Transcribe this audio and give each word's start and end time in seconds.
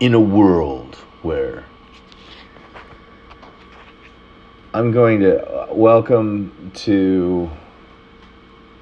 in 0.00 0.14
a 0.14 0.20
world 0.20 0.94
where 1.22 1.64
I'm 4.72 4.92
going 4.92 5.20
to 5.20 5.44
uh, 5.44 5.74
welcome 5.74 6.70
to 6.74 7.50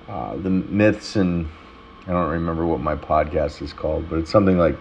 uh, 0.09 0.37
the 0.37 0.51
myths 0.51 1.17
and 1.17 1.49
I 2.07 2.11
don't 2.11 2.31
remember 2.31 2.67
what 2.67 2.81
my 2.81 2.97
podcast 2.97 3.63
is 3.63 3.73
called, 3.73 4.11
but 4.11 4.19
it's 4.19 4.31
something 4.31 4.59
like 4.59 4.77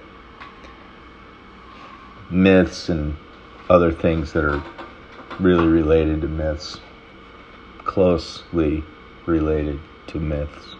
myths 2.29 2.89
and 2.89 3.15
other 3.69 3.93
things 3.93 4.33
that 4.33 4.43
are 4.43 4.61
really 5.39 5.67
related 5.67 6.19
to 6.21 6.27
myths, 6.27 6.81
closely 7.85 8.83
related 9.25 9.79
to 10.07 10.19
myths. 10.19 10.75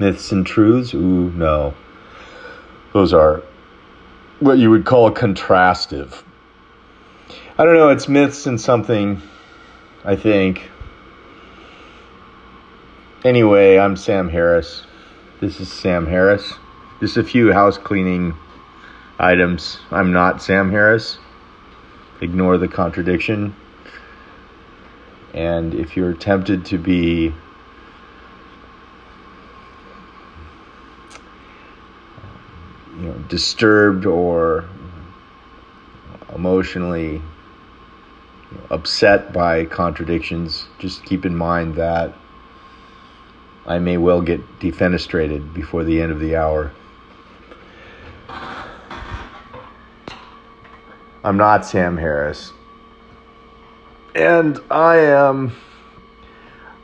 Myths 0.00 0.32
and 0.32 0.44
truths? 0.44 0.92
Ooh, 0.92 1.30
no. 1.30 1.72
Those 2.92 3.12
are 3.12 3.44
what 4.44 4.58
you 4.58 4.68
would 4.68 4.84
call 4.84 5.10
contrastive. 5.10 6.22
I 7.56 7.64
don't 7.64 7.76
know, 7.76 7.88
it's 7.88 8.08
myths 8.08 8.46
and 8.46 8.60
something, 8.60 9.22
I 10.04 10.16
think. 10.16 10.70
Anyway, 13.24 13.78
I'm 13.78 13.96
Sam 13.96 14.28
Harris. 14.28 14.84
This 15.40 15.60
is 15.60 15.72
Sam 15.72 16.06
Harris. 16.06 16.52
Just 17.00 17.16
a 17.16 17.24
few 17.24 17.54
house 17.54 17.78
cleaning 17.78 18.34
items. 19.18 19.78
I'm 19.90 20.12
not 20.12 20.42
Sam 20.42 20.70
Harris. 20.70 21.16
Ignore 22.20 22.58
the 22.58 22.68
contradiction. 22.68 23.56
And 25.32 25.74
if 25.74 25.96
you're 25.96 26.12
tempted 26.12 26.66
to 26.66 26.76
be 26.76 27.32
you 33.00 33.06
know, 33.06 33.13
disturbed 33.28 34.06
or 34.06 34.64
emotionally 36.34 37.22
upset 38.70 39.32
by 39.32 39.64
contradictions, 39.64 40.66
just 40.78 41.04
keep 41.04 41.24
in 41.24 41.34
mind 41.36 41.74
that 41.76 42.14
I 43.66 43.78
may 43.78 43.96
well 43.96 44.20
get 44.20 44.40
defenestrated 44.60 45.54
before 45.54 45.84
the 45.84 46.00
end 46.00 46.12
of 46.12 46.20
the 46.20 46.36
hour. 46.36 46.72
I'm 51.24 51.38
not 51.38 51.64
Sam 51.64 51.96
Harris. 51.96 52.52
And 54.14 54.60
I 54.70 54.98
am, 54.98 55.52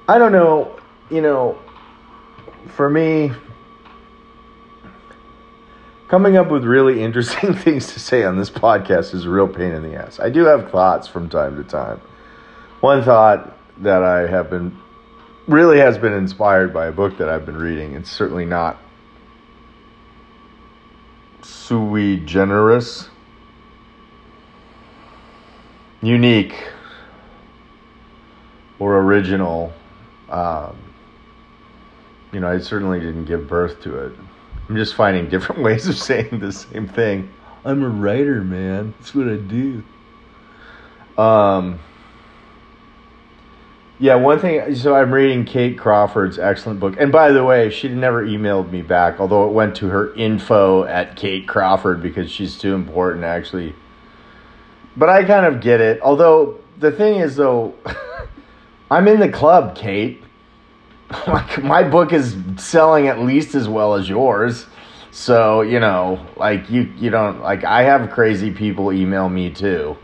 I 0.08 0.18
don't 0.18 0.32
know, 0.32 0.80
you 1.10 1.20
know, 1.20 1.58
for 2.68 2.88
me, 2.88 3.32
coming 6.10 6.36
up 6.36 6.50
with 6.50 6.64
really 6.64 7.00
interesting 7.02 7.54
things 7.64 7.92
to 7.92 8.00
say 8.00 8.24
on 8.24 8.36
this 8.36 8.50
podcast 8.50 9.14
is 9.14 9.24
a 9.24 9.30
real 9.30 9.46
pain 9.46 9.70
in 9.70 9.82
the 9.82 9.94
ass. 9.94 10.18
I 10.18 10.28
do 10.28 10.44
have 10.44 10.70
thoughts 10.70 11.06
from 11.06 11.28
time 11.30 11.56
to 11.56 11.64
time. 11.64 12.00
One 12.80 13.04
thought 13.04 13.56
that 13.78 14.02
I 14.02 14.26
have 14.26 14.50
been 14.50 14.76
really 15.46 15.78
has 15.78 15.96
been 15.98 16.12
inspired 16.12 16.74
by 16.74 16.86
a 16.86 16.92
book 16.92 17.18
that 17.18 17.28
I've 17.28 17.46
been 17.46 17.56
reading. 17.56 17.94
It's 17.94 18.10
certainly 18.10 18.44
not 18.44 18.78
sui 21.42 22.16
generis, 22.18 23.08
unique, 26.02 26.54
or 28.80 28.98
original. 28.98 29.72
Um, 30.28 30.76
you 32.32 32.40
know, 32.40 32.48
I 32.48 32.58
certainly 32.58 32.98
didn't 32.98 33.26
give 33.26 33.48
birth 33.48 33.80
to 33.82 34.06
it. 34.06 34.12
I'm 34.70 34.76
just 34.76 34.94
finding 34.94 35.28
different 35.28 35.62
ways 35.64 35.88
of 35.88 35.96
saying 35.96 36.38
the 36.38 36.52
same 36.52 36.86
thing. 36.86 37.28
I'm 37.64 37.82
a 37.82 37.88
writer, 37.88 38.42
man. 38.42 38.94
That's 38.98 39.12
what 39.12 39.26
I 39.26 39.34
do. 39.34 39.82
Um, 41.18 41.80
yeah, 43.98 44.14
one 44.14 44.38
thing. 44.38 44.76
So 44.76 44.94
I'm 44.94 45.12
reading 45.12 45.44
Kate 45.44 45.76
Crawford's 45.76 46.38
excellent 46.38 46.78
book. 46.78 46.94
And 47.00 47.10
by 47.10 47.32
the 47.32 47.42
way, 47.42 47.68
she 47.70 47.88
never 47.88 48.24
emailed 48.24 48.70
me 48.70 48.80
back, 48.80 49.18
although 49.18 49.48
it 49.48 49.52
went 49.52 49.74
to 49.78 49.88
her 49.88 50.14
info 50.14 50.84
at 50.84 51.16
Kate 51.16 51.48
Crawford 51.48 52.00
because 52.00 52.30
she's 52.30 52.56
too 52.56 52.76
important, 52.76 53.24
actually. 53.24 53.74
But 54.96 55.08
I 55.08 55.24
kind 55.24 55.46
of 55.46 55.60
get 55.60 55.80
it. 55.80 56.00
Although 56.00 56.60
the 56.78 56.92
thing 56.92 57.16
is, 57.16 57.34
though, 57.34 57.74
I'm 58.90 59.08
in 59.08 59.18
the 59.18 59.28
club, 59.28 59.74
Kate. 59.74 60.22
Like 61.26 61.62
my 61.62 61.82
book 61.82 62.12
is 62.12 62.36
selling 62.56 63.08
at 63.08 63.18
least 63.18 63.54
as 63.54 63.68
well 63.68 63.94
as 63.94 64.08
yours. 64.08 64.66
So, 65.10 65.62
you 65.62 65.80
know, 65.80 66.24
like 66.36 66.70
you 66.70 66.82
you 66.96 67.10
don't 67.10 67.40
like 67.40 67.64
I 67.64 67.82
have 67.82 68.10
crazy 68.10 68.52
people 68.52 68.92
email 68.92 69.28
me 69.28 69.50
too. 69.50 69.96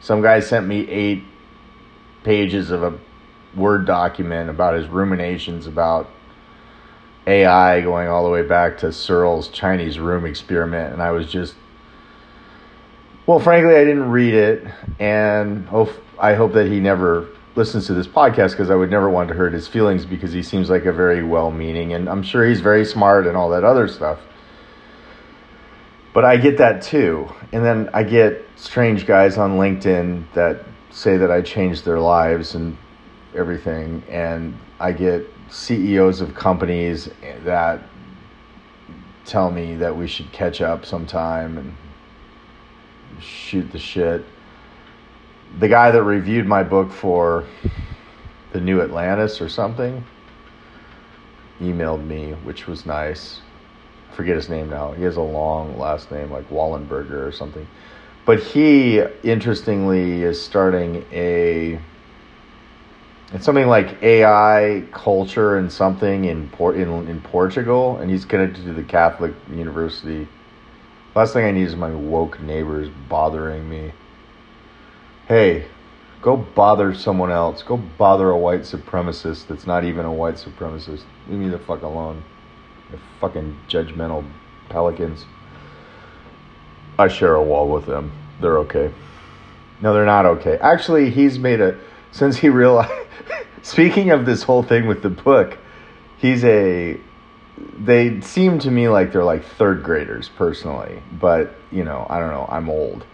Some 0.00 0.22
guy 0.22 0.40
sent 0.40 0.66
me 0.66 0.88
8 0.88 1.24
pages 2.22 2.70
of 2.70 2.82
a 2.82 2.98
Word 3.56 3.86
document 3.86 4.50
about 4.50 4.74
his 4.74 4.88
ruminations 4.88 5.66
about 5.66 6.10
AI 7.26 7.80
going 7.80 8.08
all 8.08 8.24
the 8.24 8.30
way 8.30 8.42
back 8.42 8.78
to 8.78 8.92
Searle's 8.92 9.48
Chinese 9.48 9.98
room 9.98 10.26
experiment 10.26 10.92
and 10.92 11.02
I 11.02 11.10
was 11.12 11.30
just 11.30 11.54
well, 13.26 13.40
frankly, 13.40 13.74
I 13.74 13.84
didn't 13.84 14.10
read 14.10 14.34
it 14.34 14.66
and 14.98 15.66
hope 15.66 15.90
I 16.18 16.34
hope 16.34 16.52
that 16.52 16.66
he 16.66 16.80
never 16.80 17.28
listens 17.56 17.86
to 17.86 17.94
this 17.94 18.06
podcast 18.06 18.50
because 18.50 18.70
I 18.70 18.74
would 18.74 18.90
never 18.90 19.08
want 19.08 19.28
to 19.28 19.34
hurt 19.34 19.52
his 19.52 19.68
feelings 19.68 20.04
because 20.04 20.32
he 20.32 20.42
seems 20.42 20.68
like 20.68 20.86
a 20.86 20.92
very 20.92 21.22
well 21.22 21.50
meaning 21.50 21.92
and 21.92 22.08
I'm 22.08 22.22
sure 22.22 22.44
he's 22.44 22.60
very 22.60 22.84
smart 22.84 23.26
and 23.26 23.36
all 23.36 23.50
that 23.50 23.64
other 23.64 23.86
stuff. 23.86 24.20
But 26.12 26.24
I 26.24 26.36
get 26.36 26.58
that 26.58 26.82
too. 26.82 27.28
And 27.52 27.64
then 27.64 27.90
I 27.92 28.02
get 28.02 28.44
strange 28.56 29.06
guys 29.06 29.36
on 29.36 29.58
LinkedIn 29.58 30.24
that 30.34 30.64
say 30.90 31.16
that 31.16 31.30
I 31.30 31.42
changed 31.42 31.84
their 31.84 31.98
lives 31.98 32.54
and 32.54 32.76
everything. 33.34 34.02
And 34.08 34.56
I 34.78 34.92
get 34.92 35.28
CEOs 35.50 36.20
of 36.20 36.34
companies 36.34 37.08
that 37.44 37.82
tell 39.24 39.50
me 39.50 39.74
that 39.76 39.96
we 39.96 40.06
should 40.06 40.30
catch 40.32 40.60
up 40.60 40.84
sometime 40.84 41.58
and 41.58 41.74
shoot 43.20 43.70
the 43.72 43.78
shit 43.78 44.24
the 45.58 45.68
guy 45.68 45.90
that 45.90 46.02
reviewed 46.02 46.46
my 46.46 46.62
book 46.62 46.90
for 46.90 47.44
the 48.52 48.60
New 48.60 48.80
Atlantis 48.80 49.40
or 49.40 49.48
something 49.48 50.04
emailed 51.60 52.04
me, 52.04 52.32
which 52.44 52.66
was 52.66 52.84
nice. 52.84 53.40
I 54.10 54.14
forget 54.14 54.36
his 54.36 54.48
name 54.48 54.70
now. 54.70 54.92
He 54.92 55.04
has 55.04 55.16
a 55.16 55.22
long 55.22 55.78
last 55.78 56.10
name 56.10 56.30
like 56.30 56.48
Wallenberger 56.50 57.26
or 57.26 57.32
something. 57.32 57.66
But 58.26 58.42
he 58.42 59.00
interestingly 59.22 60.22
is 60.22 60.42
starting 60.42 61.04
a 61.12 61.78
it's 63.32 63.44
something 63.44 63.66
like 63.66 64.00
AI 64.02 64.84
culture 64.92 65.56
and 65.58 65.72
something 65.72 66.26
in 66.26 66.48
Port 66.50 66.76
in, 66.76 66.88
in 67.08 67.20
Portugal, 67.20 67.96
and 67.96 68.08
he's 68.08 68.24
connected 68.24 68.64
to 68.64 68.72
the 68.72 68.82
Catholic 68.84 69.34
University. 69.52 70.28
Last 71.16 71.32
thing 71.32 71.44
I 71.44 71.50
need 71.50 71.66
is 71.66 71.74
my 71.74 71.92
woke 71.92 72.40
neighbors 72.40 72.88
bothering 73.08 73.68
me 73.68 73.92
hey, 75.28 75.66
go 76.22 76.36
bother 76.36 76.94
someone 76.94 77.30
else. 77.30 77.62
Go 77.62 77.76
bother 77.76 78.30
a 78.30 78.38
white 78.38 78.60
supremacist 78.60 79.46
that's 79.46 79.66
not 79.66 79.84
even 79.84 80.04
a 80.04 80.12
white 80.12 80.34
supremacist. 80.34 81.02
Leave 81.28 81.38
me 81.38 81.48
the 81.48 81.58
fuck 81.58 81.82
alone. 81.82 82.22
The 82.90 82.98
fucking 83.20 83.58
judgmental 83.68 84.24
pelicans. 84.68 85.24
I 86.98 87.08
share 87.08 87.34
a 87.34 87.42
wall 87.42 87.68
with 87.68 87.86
them. 87.86 88.12
They're 88.40 88.58
okay. 88.58 88.92
No, 89.80 89.92
they're 89.94 90.04
not 90.04 90.26
okay. 90.26 90.58
Actually, 90.60 91.10
he's 91.10 91.38
made 91.38 91.60
a 91.60 91.78
since 92.12 92.36
he 92.36 92.48
realized. 92.48 92.92
speaking 93.62 94.10
of 94.10 94.26
this 94.26 94.42
whole 94.42 94.62
thing 94.62 94.86
with 94.86 95.02
the 95.02 95.10
book, 95.10 95.58
he's 96.18 96.44
a. 96.44 97.00
They 97.78 98.20
seem 98.20 98.58
to 98.60 98.70
me 98.70 98.88
like 98.88 99.12
they're 99.12 99.24
like 99.24 99.44
third 99.44 99.82
graders 99.82 100.28
personally, 100.28 101.02
but 101.20 101.54
you 101.70 101.84
know, 101.84 102.06
I 102.08 102.18
don't 102.18 102.30
know. 102.30 102.46
I'm 102.48 102.68
old 102.68 103.04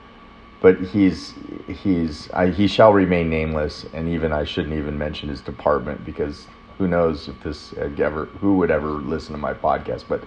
but 0.60 0.78
he's 0.80 1.34
he's 1.68 2.30
I, 2.32 2.48
he 2.50 2.66
shall 2.66 2.92
remain 2.92 3.30
nameless, 3.30 3.86
and 3.92 4.08
even 4.08 4.32
I 4.32 4.44
shouldn't 4.44 4.74
even 4.74 4.98
mention 4.98 5.28
his 5.28 5.40
department 5.40 6.04
because 6.04 6.46
who 6.78 6.86
knows 6.86 7.28
if 7.28 7.42
this 7.42 7.72
uh, 7.74 7.90
ever 7.98 8.26
who 8.26 8.56
would 8.58 8.70
ever 8.70 8.90
listen 8.90 9.32
to 9.32 9.38
my 9.38 9.54
podcast. 9.54 10.04
But 10.08 10.22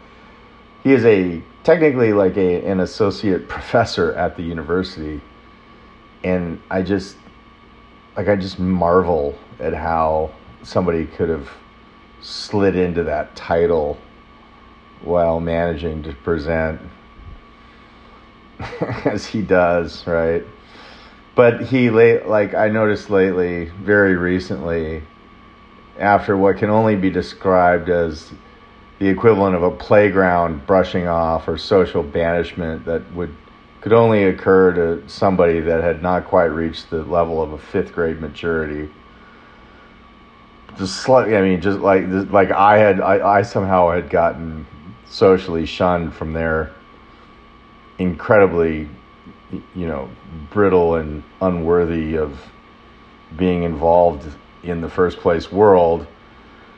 he 0.83 0.91
is 0.91 1.06
a 1.06 1.41
technically 1.63 2.13
like 2.13 2.35
a 2.38 2.65
an 2.65 2.80
associate 2.80 3.47
professor 3.47 4.13
at 4.13 4.35
the 4.35 4.44
university, 4.44 5.21
and 6.24 6.59
I 6.69 6.81
just 6.81 7.18
like 8.18 8.27
I 8.27 8.35
just 8.35 8.59
marvel 8.59 9.38
at 9.59 9.74
how 9.74 10.31
somebody 10.63 11.06
could 11.06 11.30
have 11.30 11.50
slid 12.21 12.75
into 12.75 13.03
that 13.03 13.35
title 13.35 13.97
while 15.01 15.39
managing 15.39 16.01
to 16.03 16.13
present 16.13 16.80
as 19.05 19.25
he 19.25 19.41
does, 19.41 20.05
right? 20.07 20.44
But 21.35 21.63
he 21.63 21.89
late 21.89 22.27
like 22.27 22.53
I 22.53 22.69
noticed 22.69 23.09
lately, 23.09 23.65
very 23.81 24.15
recently, 24.15 25.03
after 25.97 26.38
what 26.38 26.57
can 26.57 26.69
only 26.69 26.95
be 26.95 27.09
described 27.09 27.89
as 27.89 28.31
the 29.00 29.07
equivalent 29.07 29.55
of 29.55 29.63
a 29.63 29.71
playground 29.71 30.65
brushing 30.67 31.07
off 31.07 31.47
or 31.47 31.57
social 31.57 32.03
banishment 32.03 32.85
that 32.85 33.11
would 33.13 33.35
could 33.81 33.94
only 33.94 34.23
occur 34.23 34.71
to 34.73 35.09
somebody 35.09 35.59
that 35.59 35.83
had 35.83 36.01
not 36.01 36.25
quite 36.25 36.45
reached 36.45 36.89
the 36.89 37.03
level 37.03 37.41
of 37.41 37.51
a 37.51 37.57
fifth 37.57 37.91
grade 37.91 38.21
maturity. 38.21 38.89
Just 40.77 41.01
slightly, 41.01 41.35
I 41.35 41.41
mean, 41.41 41.59
just 41.59 41.79
like 41.79 42.06
like 42.31 42.51
I 42.51 42.77
had, 42.77 43.01
I, 43.01 43.39
I 43.39 43.41
somehow 43.41 43.91
had 43.91 44.09
gotten 44.09 44.65
socially 45.06 45.65
shunned 45.65 46.13
from 46.13 46.31
their 46.31 46.71
incredibly, 48.00 48.90
you 49.75 49.88
know, 49.88 50.10
brittle 50.51 50.95
and 50.95 51.24
unworthy 51.42 52.18
of 52.18 52.40
being 53.38 53.63
involved 53.63 54.28
in 54.63 54.81
the 54.81 54.90
first 54.90 55.18
place 55.19 55.51
world, 55.51 56.07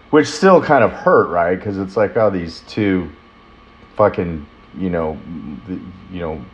which 0.10 0.28
still 0.28 0.62
kind 0.62 0.84
of 0.84 0.92
hurt, 0.92 1.28
right? 1.30 1.56
Because 1.56 1.78
it's 1.78 1.98
like, 1.98 2.16
oh, 2.18 2.30
these 2.30 2.62
two 2.68 3.10
fucking, 3.96 4.46
you 4.78 4.90
know, 4.90 5.20
you 6.12 6.20
know, 6.20 6.46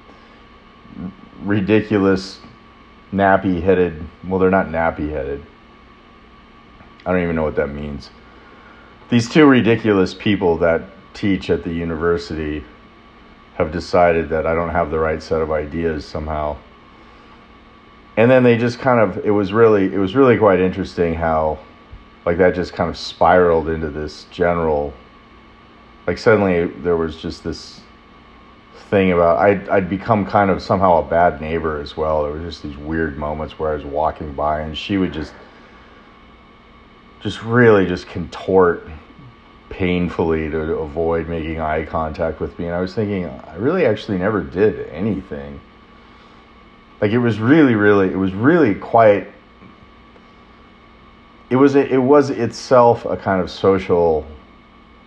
ridiculous, 1.43 2.39
nappy 3.11 3.61
headed. 3.61 4.03
Well, 4.27 4.39
they're 4.39 4.49
not 4.49 4.67
nappy 4.67 5.09
headed. 5.09 5.43
I 7.05 7.11
don't 7.11 7.23
even 7.23 7.35
know 7.35 7.43
what 7.43 7.55
that 7.55 7.67
means. 7.67 8.11
These 9.09 9.29
two 9.29 9.45
ridiculous 9.45 10.13
people 10.13 10.57
that 10.59 10.83
teach 11.13 11.49
at 11.49 11.63
the 11.63 11.73
university 11.73 12.63
have 13.55 13.71
decided 13.71 14.29
that 14.29 14.47
I 14.47 14.53
don't 14.53 14.69
have 14.69 14.91
the 14.91 14.99
right 14.99 15.21
set 15.21 15.41
of 15.41 15.51
ideas 15.51 16.05
somehow. 16.05 16.57
And 18.17 18.29
then 18.29 18.43
they 18.43 18.57
just 18.57 18.79
kind 18.79 18.99
of 18.99 19.25
it 19.25 19.31
was 19.31 19.53
really 19.53 19.93
it 19.93 19.97
was 19.97 20.15
really 20.15 20.37
quite 20.37 20.59
interesting 20.59 21.13
how 21.13 21.59
like 22.25 22.37
that 22.37 22.55
just 22.55 22.73
kind 22.73 22.89
of 22.89 22.97
spiraled 22.97 23.69
into 23.69 23.89
this 23.89 24.25
general 24.31 24.93
like 26.07 26.17
suddenly 26.17 26.67
there 26.67 26.97
was 26.97 27.17
just 27.17 27.43
this 27.43 27.81
thing 28.89 29.11
about 29.13 29.37
I'd, 29.37 29.69
I'd 29.69 29.89
become 29.89 30.25
kind 30.25 30.51
of 30.51 30.61
somehow 30.61 30.97
a 30.97 31.03
bad 31.03 31.41
neighbor 31.41 31.79
as 31.79 31.95
well. 31.95 32.23
There 32.23 32.33
were 32.33 32.39
just 32.39 32.63
these 32.63 32.77
weird 32.77 33.17
moments 33.17 33.57
where 33.57 33.71
I 33.71 33.75
was 33.75 33.85
walking 33.85 34.33
by 34.33 34.61
and 34.61 34.77
she 34.77 34.97
would 34.97 35.13
just, 35.13 35.33
just 37.21 37.41
really 37.43 37.85
just 37.85 38.07
contort 38.07 38.87
painfully 39.71 40.49
to 40.49 40.59
avoid 40.77 41.27
making 41.27 41.59
eye 41.59 41.85
contact 41.85 42.39
with 42.39 42.57
me. 42.59 42.65
And 42.65 42.75
I 42.75 42.81
was 42.81 42.93
thinking, 42.93 43.25
I 43.25 43.55
really 43.55 43.85
actually 43.85 44.17
never 44.17 44.41
did 44.41 44.87
anything. 44.89 45.59
Like 46.99 47.11
it 47.11 47.17
was 47.17 47.39
really, 47.39 47.75
really, 47.75 48.09
it 48.11 48.17
was 48.17 48.33
really 48.33 48.75
quite. 48.75 49.27
It 51.49 51.55
was 51.55 51.75
it 51.75 52.01
was 52.01 52.29
itself 52.29 53.05
a 53.05 53.17
kind 53.17 53.41
of 53.41 53.49
social, 53.51 54.25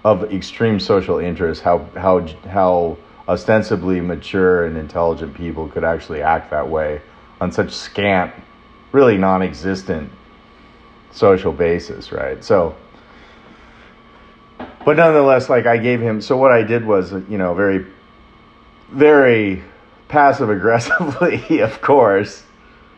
of 0.05 0.32
extreme 0.32 0.81
social 0.81 1.19
interest. 1.19 1.62
How 1.62 1.87
how 1.94 2.26
how 2.49 2.99
ostensibly 3.28 4.00
mature 4.00 4.67
and 4.67 4.76
intelligent 4.76 5.34
people 5.34 5.69
could 5.69 5.84
actually 5.84 6.20
act 6.20 6.50
that 6.50 6.69
way 6.69 7.00
on 7.40 7.52
such 7.52 7.72
scant, 7.72 8.34
really 8.93 9.17
non 9.17 9.43
existent 9.43 10.10
social 11.12 11.52
basis, 11.52 12.12
right? 12.12 12.43
So, 12.44 12.75
but 14.84 14.96
nonetheless, 14.96 15.48
like 15.48 15.66
I 15.66 15.76
gave 15.76 16.00
him, 16.00 16.20
so 16.20 16.36
what 16.36 16.52
I 16.52 16.62
did 16.62 16.84
was, 16.84 17.12
you 17.12 17.38
know, 17.38 17.54
very, 17.54 17.86
very 18.90 19.62
passive 20.08 20.50
aggressively, 20.50 21.60
of 21.60 21.81
course, 21.81 22.44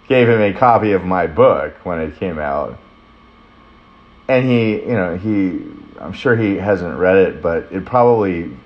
gave 0.08 0.28
him 0.28 0.40
a 0.40 0.52
copy 0.52 0.92
of 0.92 1.04
my 1.04 1.26
book 1.26 1.74
when 1.84 2.00
it 2.00 2.16
came 2.16 2.38
out. 2.38 2.78
And 4.28 4.48
he, 4.48 4.80
you 4.80 4.94
know, 4.94 5.16
he, 5.16 5.62
I'm 6.00 6.12
sure 6.12 6.36
he 6.36 6.56
hasn't 6.56 6.98
read 6.98 7.16
it, 7.16 7.42
but 7.42 7.70
it 7.70 7.84
probably 7.84 8.56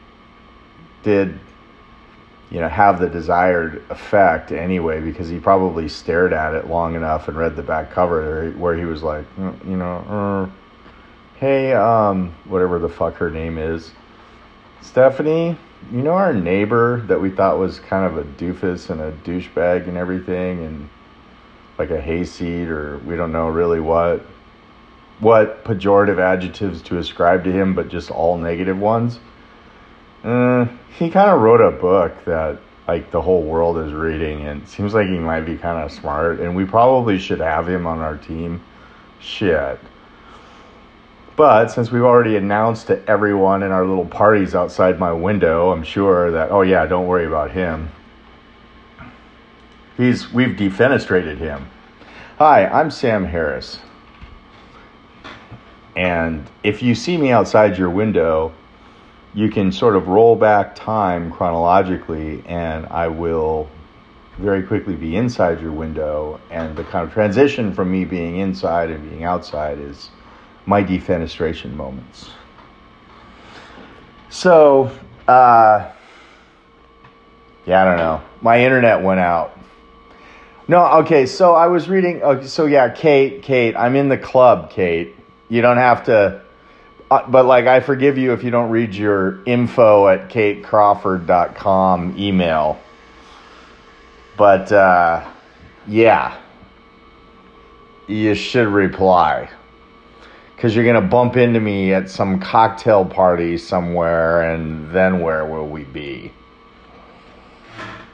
did 1.02 1.38
you 2.50 2.60
know 2.60 2.68
have 2.68 2.98
the 2.98 3.08
desired 3.08 3.82
effect 3.90 4.52
anyway 4.52 5.00
because 5.00 5.28
he 5.28 5.38
probably 5.38 5.88
stared 5.88 6.32
at 6.32 6.54
it 6.54 6.66
long 6.66 6.94
enough 6.94 7.28
and 7.28 7.36
read 7.36 7.56
the 7.56 7.62
back 7.62 7.90
cover 7.90 8.50
where 8.52 8.76
he 8.76 8.84
was 8.84 9.02
like 9.02 9.24
mm, 9.36 9.68
you 9.68 9.76
know 9.76 9.98
uh, 10.08 10.59
hey 11.40 11.72
um 11.72 12.34
whatever 12.44 12.78
the 12.78 12.88
fuck 12.88 13.14
her 13.14 13.30
name 13.30 13.56
is 13.56 13.92
stephanie 14.82 15.56
you 15.90 16.02
know 16.02 16.12
our 16.12 16.34
neighbor 16.34 17.00
that 17.06 17.20
we 17.20 17.30
thought 17.30 17.58
was 17.58 17.80
kind 17.80 18.04
of 18.04 18.18
a 18.18 18.24
doofus 18.32 18.90
and 18.90 19.00
a 19.00 19.10
douchebag 19.24 19.88
and 19.88 19.96
everything 19.96 20.62
and 20.64 20.88
like 21.78 21.90
a 21.90 22.00
hayseed 22.00 22.68
or 22.68 22.98
we 22.98 23.16
don't 23.16 23.32
know 23.32 23.48
really 23.48 23.80
what 23.80 24.20
what 25.20 25.64
pejorative 25.64 26.20
adjectives 26.20 26.82
to 26.82 26.98
ascribe 26.98 27.42
to 27.42 27.50
him 27.50 27.74
but 27.74 27.88
just 27.88 28.10
all 28.10 28.36
negative 28.36 28.78
ones 28.78 29.18
uh, 30.22 30.66
he 30.98 31.08
kind 31.08 31.30
of 31.30 31.40
wrote 31.40 31.62
a 31.62 31.70
book 31.70 32.12
that 32.26 32.58
like 32.86 33.10
the 33.10 33.22
whole 33.22 33.42
world 33.42 33.78
is 33.78 33.92
reading, 33.92 34.46
and 34.46 34.68
seems 34.68 34.94
like 34.94 35.06
he 35.06 35.18
might 35.18 35.42
be 35.42 35.56
kind 35.56 35.82
of 35.82 35.92
smart, 35.92 36.40
and 36.40 36.56
we 36.56 36.64
probably 36.64 37.18
should 37.18 37.38
have 37.38 37.68
him 37.68 37.86
on 37.86 38.00
our 38.00 38.16
team. 38.16 38.60
Shit. 39.20 39.78
But 41.40 41.68
since 41.68 41.90
we've 41.90 42.02
already 42.02 42.36
announced 42.36 42.88
to 42.88 43.02
everyone 43.08 43.62
in 43.62 43.72
our 43.72 43.86
little 43.86 44.04
parties 44.04 44.54
outside 44.54 44.98
my 44.98 45.10
window, 45.10 45.70
I'm 45.70 45.82
sure 45.82 46.30
that 46.32 46.50
oh 46.50 46.60
yeah, 46.60 46.84
don't 46.84 47.06
worry 47.06 47.24
about 47.24 47.50
him. 47.50 47.90
He's 49.96 50.30
we've 50.34 50.54
defenestrated 50.54 51.38
him. 51.38 51.66
Hi, 52.36 52.66
I'm 52.66 52.90
Sam 52.90 53.24
Harris. 53.24 53.78
And 55.96 56.46
if 56.62 56.82
you 56.82 56.94
see 56.94 57.16
me 57.16 57.30
outside 57.30 57.78
your 57.78 57.88
window, 57.88 58.52
you 59.32 59.48
can 59.50 59.72
sort 59.72 59.96
of 59.96 60.08
roll 60.08 60.36
back 60.36 60.74
time 60.74 61.32
chronologically, 61.32 62.44
and 62.44 62.84
I 62.88 63.08
will 63.08 63.66
very 64.36 64.62
quickly 64.62 64.94
be 64.94 65.16
inside 65.16 65.62
your 65.62 65.72
window. 65.72 66.38
And 66.50 66.76
the 66.76 66.84
kind 66.84 67.08
of 67.08 67.14
transition 67.14 67.72
from 67.72 67.90
me 67.90 68.04
being 68.04 68.36
inside 68.36 68.90
and 68.90 69.08
being 69.08 69.24
outside 69.24 69.78
is 69.78 70.10
my 70.66 70.82
defenestration 70.82 71.74
moments. 71.74 72.30
So, 74.28 74.96
uh, 75.26 75.90
yeah, 77.66 77.82
I 77.82 77.84
don't 77.84 77.98
know. 77.98 78.22
My 78.40 78.64
internet 78.64 79.02
went 79.02 79.20
out. 79.20 79.58
No, 80.68 80.86
okay, 81.00 81.26
so 81.26 81.54
I 81.54 81.66
was 81.66 81.88
reading. 81.88 82.22
Okay, 82.22 82.46
so 82.46 82.66
yeah, 82.66 82.88
Kate, 82.90 83.42
Kate, 83.42 83.74
I'm 83.76 83.96
in 83.96 84.08
the 84.08 84.18
club, 84.18 84.70
Kate. 84.70 85.16
You 85.48 85.62
don't 85.62 85.78
have 85.78 86.04
to 86.04 86.42
uh, 87.10 87.28
but 87.28 87.44
like 87.44 87.66
I 87.66 87.80
forgive 87.80 88.16
you 88.18 88.32
if 88.32 88.44
you 88.44 88.52
don't 88.52 88.70
read 88.70 88.94
your 88.94 89.42
info 89.44 90.06
at 90.06 90.28
katecrawford.com 90.28 92.14
email. 92.16 92.78
But 94.36 94.70
uh, 94.70 95.28
yeah, 95.88 96.38
you 98.06 98.34
should 98.34 98.68
reply 98.68 99.50
because 100.60 100.76
you're 100.76 100.84
gonna 100.84 101.00
bump 101.00 101.38
into 101.38 101.58
me 101.58 101.94
at 101.94 102.10
some 102.10 102.38
cocktail 102.38 103.02
party 103.02 103.56
somewhere, 103.56 104.42
and 104.52 104.90
then 104.90 105.22
where 105.22 105.46
will 105.46 105.66
we 105.66 105.84
be? 105.84 106.30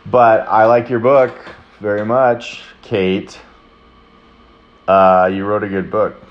But 0.08 0.46
I 0.46 0.66
like 0.66 0.88
your 0.88 1.00
book 1.00 1.36
very 1.80 2.04
much, 2.04 2.62
Kate. 2.82 3.36
Uh, 4.86 5.28
you 5.32 5.44
wrote 5.44 5.64
a 5.64 5.68
good 5.68 5.90
book. 5.90 6.22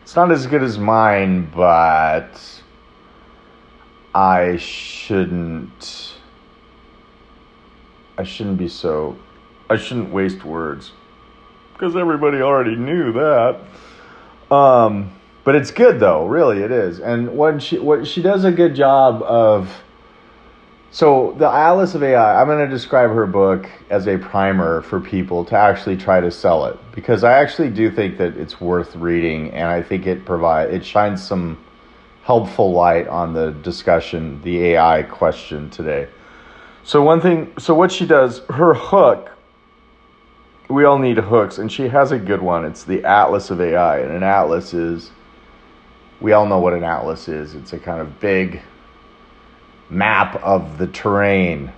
It's 0.00 0.16
not 0.16 0.32
as 0.32 0.46
good 0.46 0.62
as 0.62 0.78
mine, 0.78 1.50
but 1.54 2.40
I 4.14 4.56
shouldn't. 4.56 6.14
I 8.16 8.24
shouldn't 8.24 8.56
be 8.56 8.68
so. 8.68 9.18
I 9.68 9.76
shouldn't 9.76 10.14
waste 10.14 10.46
words 10.46 10.92
because 11.74 11.94
everybody 11.94 12.40
already 12.40 12.74
knew 12.74 13.12
that. 13.12 13.60
Um, 14.50 15.12
but 15.44 15.54
it's 15.54 15.70
good 15.70 16.00
though, 16.00 16.26
really, 16.26 16.62
it 16.62 16.70
is. 16.70 17.00
And 17.00 17.36
when 17.36 17.58
she 17.58 17.78
what 17.78 18.06
she 18.06 18.22
does 18.22 18.44
a 18.44 18.52
good 18.52 18.74
job 18.74 19.22
of 19.22 19.82
so, 20.92 21.36
the 21.38 21.48
Atlas 21.48 21.94
of 21.94 22.02
AI, 22.02 22.40
I'm 22.40 22.48
going 22.48 22.68
to 22.68 22.68
describe 22.68 23.10
her 23.10 23.24
book 23.24 23.70
as 23.90 24.08
a 24.08 24.18
primer 24.18 24.82
for 24.82 24.98
people 24.98 25.44
to 25.44 25.56
actually 25.56 25.96
try 25.96 26.20
to 26.20 26.32
sell 26.32 26.66
it 26.66 26.76
because 26.92 27.22
I 27.22 27.34
actually 27.34 27.70
do 27.70 27.92
think 27.92 28.18
that 28.18 28.36
it's 28.36 28.60
worth 28.60 28.96
reading 28.96 29.52
and 29.52 29.68
I 29.68 29.82
think 29.82 30.08
it 30.08 30.24
provide 30.24 30.74
it 30.74 30.84
shines 30.84 31.24
some 31.24 31.64
helpful 32.24 32.72
light 32.72 33.06
on 33.06 33.32
the 33.32 33.52
discussion, 33.52 34.42
the 34.42 34.64
AI 34.64 35.04
question 35.04 35.70
today. 35.70 36.08
So 36.82 37.02
one 37.02 37.20
thing, 37.20 37.52
so 37.56 37.72
what 37.72 37.92
she 37.92 38.04
does, 38.04 38.40
her 38.48 38.74
hook, 38.74 39.29
we 40.70 40.84
all 40.84 40.98
need 40.98 41.18
hooks 41.18 41.58
and 41.58 41.70
she 41.70 41.88
has 41.88 42.12
a 42.12 42.18
good 42.18 42.40
one. 42.40 42.64
It's 42.64 42.84
the 42.84 43.04
Atlas 43.04 43.50
of 43.50 43.60
AI 43.60 44.00
and 44.00 44.12
an 44.12 44.22
atlas 44.22 44.72
is 44.72 45.10
we 46.20 46.32
all 46.32 46.46
know 46.46 46.58
what 46.58 46.74
an 46.74 46.84
atlas 46.84 47.28
is. 47.28 47.54
It's 47.54 47.72
a 47.72 47.78
kind 47.78 48.00
of 48.00 48.20
big 48.20 48.62
map 49.90 50.36
of 50.42 50.78
the 50.78 50.86
terrain. 50.86 51.72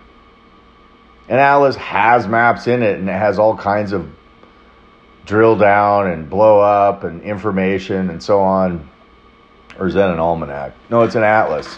And 1.28 1.40
Atlas 1.40 1.76
has 1.76 2.26
maps 2.26 2.66
in 2.66 2.82
it 2.82 2.98
and 2.98 3.08
it 3.08 3.12
has 3.12 3.38
all 3.38 3.56
kinds 3.56 3.92
of 3.92 4.10
drill 5.24 5.56
down 5.56 6.08
and 6.08 6.28
blow 6.28 6.60
up 6.60 7.04
and 7.04 7.22
information 7.22 8.10
and 8.10 8.22
so 8.22 8.40
on. 8.40 8.88
Or 9.78 9.86
is 9.86 9.94
that 9.94 10.10
an 10.10 10.18
almanac? 10.18 10.74
No, 10.90 11.02
it's 11.02 11.14
an 11.14 11.22
atlas. 11.22 11.76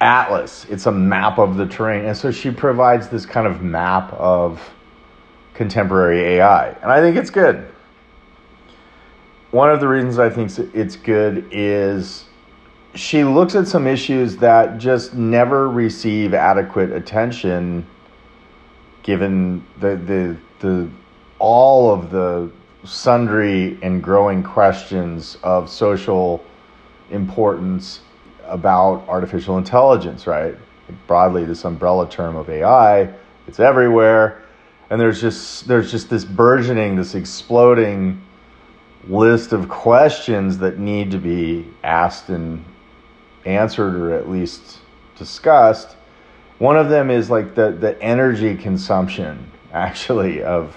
atlas. 0.00 0.66
It's 0.68 0.86
a 0.86 0.92
map 0.92 1.38
of 1.38 1.56
the 1.56 1.66
terrain. 1.66 2.06
And 2.06 2.16
so 2.16 2.32
she 2.32 2.50
provides 2.50 3.08
this 3.08 3.26
kind 3.26 3.46
of 3.46 3.62
map 3.62 4.12
of 4.14 4.60
contemporary 5.60 6.22
AI. 6.38 6.70
And 6.70 6.90
I 6.90 7.02
think 7.02 7.18
it's 7.18 7.28
good. 7.28 7.68
One 9.50 9.68
of 9.70 9.78
the 9.78 9.88
reasons 9.88 10.18
I 10.18 10.30
think 10.30 10.58
it's 10.74 10.96
good 10.96 11.46
is 11.50 12.24
she 12.94 13.24
looks 13.24 13.54
at 13.54 13.68
some 13.68 13.86
issues 13.86 14.38
that 14.38 14.78
just 14.78 15.12
never 15.12 15.68
receive 15.68 16.32
adequate 16.32 16.92
attention 16.92 17.86
given 19.02 19.62
the 19.80 19.96
the 19.96 20.36
the 20.60 20.88
all 21.38 21.92
of 21.92 22.10
the 22.10 22.50
sundry 22.84 23.78
and 23.82 24.02
growing 24.02 24.42
questions 24.42 25.36
of 25.42 25.68
social 25.68 26.42
importance 27.10 28.00
about 28.46 29.06
artificial 29.10 29.58
intelligence, 29.58 30.26
right? 30.26 30.56
Broadly, 31.06 31.44
this 31.44 31.66
umbrella 31.66 32.08
term 32.08 32.34
of 32.34 32.48
AI, 32.48 33.12
it's 33.46 33.60
everywhere, 33.60 34.42
and 34.90 35.00
there's 35.00 35.20
just 35.20 35.68
there's 35.68 35.90
just 35.90 36.10
this 36.10 36.24
burgeoning, 36.24 36.96
this 36.96 37.14
exploding 37.14 38.20
list 39.08 39.52
of 39.52 39.68
questions 39.68 40.58
that 40.58 40.78
need 40.78 41.12
to 41.12 41.18
be 41.18 41.66
asked 41.82 42.28
and 42.28 42.64
answered, 43.46 43.94
or 43.94 44.14
at 44.14 44.28
least 44.28 44.80
discussed. 45.16 45.96
One 46.58 46.76
of 46.76 46.90
them 46.90 47.08
is 47.10 47.30
like 47.30 47.54
the 47.54 47.70
the 47.70 48.00
energy 48.02 48.56
consumption, 48.56 49.50
actually, 49.72 50.42
of 50.42 50.76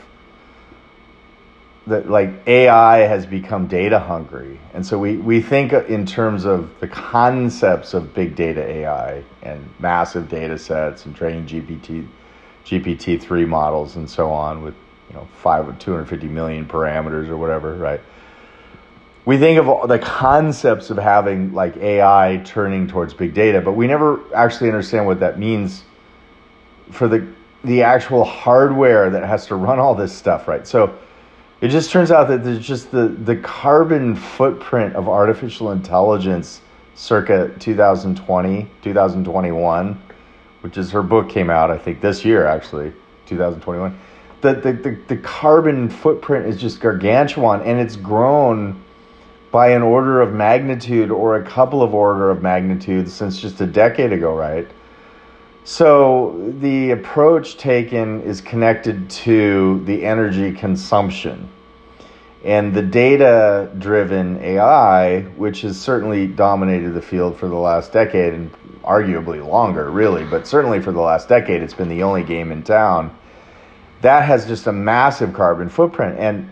that 1.88 2.10
like 2.10 2.48
AI 2.48 3.00
has 3.00 3.26
become 3.26 3.68
data 3.68 4.00
hungry. 4.00 4.60
And 4.74 4.86
so 4.86 4.98
we, 4.98 5.18
we 5.18 5.42
think 5.42 5.74
in 5.74 6.06
terms 6.06 6.46
of 6.46 6.70
the 6.80 6.88
concepts 6.88 7.94
of 7.94 8.14
big 8.14 8.36
data 8.36 8.66
AI 8.66 9.24
and 9.42 9.70
massive 9.80 10.30
data 10.30 10.58
sets 10.58 11.06
and 11.06 11.14
training 11.14 11.46
GPT 11.46 12.08
GPT-3 12.66 13.48
models 13.48 13.96
and 13.96 14.10
so 14.10 14.30
on 14.32 14.64
with 14.64 14.76
you 15.10 15.16
know 15.16 15.28
five 15.42 15.68
or 15.68 15.74
250 15.74 16.28
million 16.28 16.66
parameters 16.66 17.30
or 17.30 17.38
whatever, 17.38 17.76
right? 17.76 18.02
We 19.26 19.38
think 19.38 19.58
of 19.58 19.88
the 19.88 20.00
concepts 20.00 20.90
of 20.90 20.98
having 20.98 21.54
like 21.54 21.78
AI 21.78 22.42
turning 22.46 22.88
towards 22.88 23.14
big 23.14 23.34
data, 23.34 23.62
but 23.62 23.74
we 23.74 23.88
never 23.88 24.20
actually 24.36 24.70
understand 24.70 25.06
what 25.06 25.20
that 25.22 25.40
means 25.40 25.84
for 26.92 27.08
the 27.08 27.28
the 27.64 27.84
actual 27.84 28.26
hardware 28.26 29.10
that 29.10 29.24
has 29.24 29.46
to 29.48 29.56
run 29.56 29.80
all 29.80 29.96
this 29.96 30.14
stuff, 30.14 30.48
right? 30.48 30.68
So 30.68 30.98
it 31.62 31.70
just 31.70 31.92
turns 31.92 32.12
out 32.12 32.28
that 32.28 32.44
there's 32.44 32.66
just 32.66 32.92
the, 32.92 33.08
the 33.08 33.38
carbon 33.38 34.18
footprint 34.18 34.96
of 34.96 35.08
artificial 35.08 35.72
intelligence 35.72 36.60
circa 36.96 37.54
2020, 37.60 38.70
2021, 38.82 40.02
which 40.64 40.78
is 40.78 40.92
her 40.92 41.04
book 41.04 41.30
came 41.30 41.50
out, 41.50 41.70
I 41.70 41.78
think, 41.78 42.00
this 42.00 42.24
year, 42.24 42.48
actually, 42.48 42.94
2021. 43.26 44.00
The, 44.40 44.54
the, 44.54 44.72
the, 44.72 45.00
the 45.10 45.18
carbon 45.18 45.90
footprint 45.90 46.46
is 46.46 46.60
just 46.60 46.80
gargantuan 46.80 47.62
and 47.62 47.82
it's 47.82 47.98
grown 47.98 48.82
by 49.52 49.72
an 49.72 49.82
order 49.82 50.22
of 50.22 50.34
magnitude 50.34 51.12
or 51.12 51.36
a 51.36 51.44
couple 51.44 51.84
of 51.84 51.94
order 51.94 52.32
of 52.32 52.42
magnitudes 52.42 53.12
since 53.12 53.42
just 53.42 53.60
a 53.60 53.66
decade 53.66 54.14
ago, 54.14 54.34
right? 54.34 54.68
So 55.66 56.54
the 56.60 56.92
approach 56.92 57.58
taken 57.58 58.22
is 58.22 58.40
connected 58.40 59.10
to 59.10 59.84
the 59.86 60.06
energy 60.06 60.54
consumption. 60.54 61.50
And 62.44 62.74
the 62.74 62.82
data 62.82 63.70
driven 63.80 64.42
AI, 64.42 65.22
which 65.38 65.62
has 65.62 65.80
certainly 65.80 66.28
dominated 66.28 66.94
the 66.94 67.02
field 67.02 67.38
for 67.38 67.48
the 67.50 67.56
last 67.56 67.92
decade 67.92 68.34
and 68.34 68.50
arguably 68.84 69.46
longer, 69.46 69.90
really, 69.90 70.26
but 70.26 70.48
certainly 70.48 70.82
for 70.82 70.92
the 70.92 71.00
last 71.00 71.28
decade, 71.28 71.62
it's 71.62 71.74
been 71.74 71.90
the 71.90 72.04
only 72.04 72.24
game 72.24 72.52
in 72.52 72.64
town. 72.64 73.16
That 74.02 74.26
has 74.26 74.46
just 74.46 74.68
a 74.68 74.72
massive 74.72 75.34
carbon 75.34 75.70
footprint. 75.70 76.20
And 76.20 76.50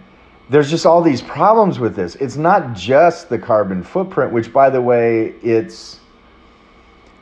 there's 0.50 0.70
just 0.70 0.86
all 0.86 1.02
these 1.02 1.22
problems 1.22 1.80
with 1.80 1.96
this. 1.96 2.16
It's 2.16 2.38
not 2.38 2.74
just 2.74 3.30
the 3.30 3.38
carbon 3.38 3.84
footprint, 3.84 4.32
which, 4.32 4.52
by 4.52 4.70
the 4.70 4.82
way, 4.82 5.34
it's 5.44 6.00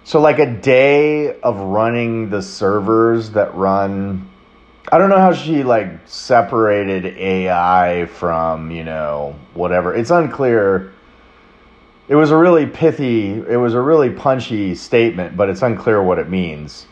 so 0.04 0.20
like 0.20 0.39
a 0.39 0.51
day 0.51 1.39
of 1.42 1.60
running 1.60 2.30
the 2.30 2.42
servers 2.42 3.32
that 3.32 3.54
run 3.56 4.30
I 4.92 4.98
don't 4.98 5.10
know 5.10 5.20
how 5.20 5.34
she 5.34 5.63
like 5.63 6.08
separated 6.08 7.06
AI 7.06 8.08
from, 8.08 8.72
you 8.72 8.84
know, 8.84 9.36
whatever. 9.54 9.94
It's 9.94 10.10
unclear. 10.10 10.94
It 12.10 12.16
was 12.16 12.32
a 12.32 12.38
really 12.38 12.66
pithy, 12.66 13.34
it 13.34 13.58
was 13.58 13.75
a 13.75 13.82
really 13.82 14.10
punchy 14.10 14.74
statement, 14.74 15.38
but 15.38 15.48
it's 15.48 15.62
unclear 15.62 16.01
what 16.01 16.18
it 16.18 16.28
means. 16.28 16.88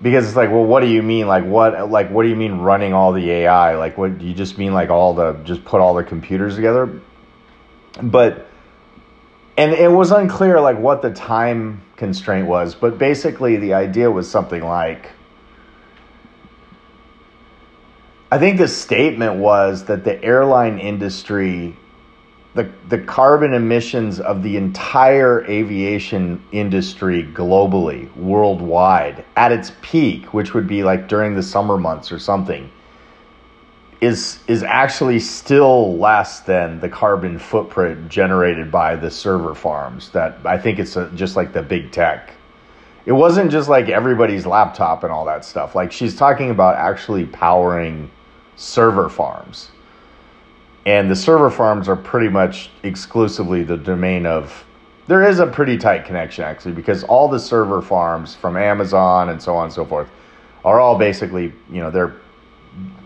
Because 0.00 0.24
it's 0.24 0.36
like, 0.36 0.50
well, 0.50 0.64
what 0.64 0.80
do 0.80 0.86
you 0.86 1.02
mean? 1.02 1.26
Like 1.26 1.44
what 1.44 1.90
like 1.90 2.08
what 2.10 2.22
do 2.22 2.28
you 2.28 2.36
mean 2.36 2.58
running 2.58 2.94
all 2.94 3.12
the 3.12 3.28
AI? 3.28 3.74
Like 3.74 3.98
what 3.98 4.16
do 4.18 4.24
you 4.24 4.32
just 4.32 4.56
mean 4.56 4.72
like 4.72 4.88
all 4.88 5.14
the 5.14 5.32
just 5.42 5.64
put 5.64 5.80
all 5.80 5.94
the 5.94 6.04
computers 6.04 6.54
together? 6.54 7.00
But 8.00 8.46
and 9.56 9.72
it 9.72 9.90
was 9.90 10.12
unclear 10.12 10.60
like 10.60 10.78
what 10.78 11.02
the 11.02 11.12
time 11.12 11.82
constraint 11.96 12.46
was, 12.46 12.76
but 12.76 12.96
basically 12.96 13.56
the 13.56 13.74
idea 13.74 14.08
was 14.08 14.30
something 14.30 14.62
like 14.62 15.10
I 18.30 18.38
think 18.38 18.58
the 18.58 18.68
statement 18.68 19.40
was 19.40 19.86
that 19.86 20.04
the 20.04 20.22
airline 20.22 20.78
industry 20.78 21.76
the 22.54 22.70
the 22.88 22.98
carbon 22.98 23.52
emissions 23.52 24.20
of 24.20 24.42
the 24.42 24.56
entire 24.56 25.44
aviation 25.44 26.42
industry 26.52 27.24
globally, 27.34 28.14
worldwide, 28.16 29.24
at 29.36 29.52
its 29.52 29.72
peak, 29.82 30.32
which 30.32 30.54
would 30.54 30.66
be 30.66 30.82
like 30.82 31.08
during 31.08 31.34
the 31.34 31.42
summer 31.42 31.76
months 31.76 32.10
or 32.10 32.18
something, 32.18 32.70
is 34.00 34.40
is 34.46 34.62
actually 34.62 35.20
still 35.20 35.96
less 35.98 36.40
than 36.40 36.80
the 36.80 36.88
carbon 36.88 37.38
footprint 37.38 38.08
generated 38.08 38.70
by 38.70 38.96
the 38.96 39.10
server 39.10 39.54
farms 39.54 40.10
that 40.10 40.38
I 40.44 40.56
think 40.56 40.78
it's 40.78 40.96
a, 40.96 41.10
just 41.14 41.36
like 41.36 41.52
the 41.52 41.62
big 41.62 41.92
tech. 41.92 42.32
It 43.06 43.12
wasn't 43.12 43.50
just 43.50 43.68
like 43.68 43.88
everybody's 43.88 44.46
laptop 44.46 45.02
and 45.02 45.12
all 45.12 45.24
that 45.26 45.44
stuff. 45.44 45.74
Like 45.74 45.92
she's 45.92 46.14
talking 46.14 46.50
about 46.50 46.76
actually 46.76 47.26
powering 47.26 48.10
server 48.56 49.08
farms. 49.08 49.70
And 50.88 51.10
the 51.10 51.16
server 51.16 51.50
farms 51.50 51.86
are 51.86 51.96
pretty 51.96 52.30
much 52.30 52.70
exclusively 52.82 53.62
the 53.62 53.76
domain 53.76 54.24
of 54.24 54.64
there 55.06 55.22
is 55.22 55.38
a 55.38 55.46
pretty 55.46 55.76
tight 55.76 56.06
connection 56.06 56.44
actually 56.44 56.72
because 56.72 57.04
all 57.04 57.28
the 57.28 57.38
server 57.38 57.82
farms 57.82 58.34
from 58.34 58.56
Amazon 58.56 59.28
and 59.28 59.42
so 59.42 59.54
on 59.54 59.64
and 59.64 59.72
so 59.72 59.84
forth 59.84 60.08
are 60.64 60.80
all 60.80 60.96
basically, 60.96 61.52
you 61.70 61.82
know, 61.82 61.90
they're 61.90 62.16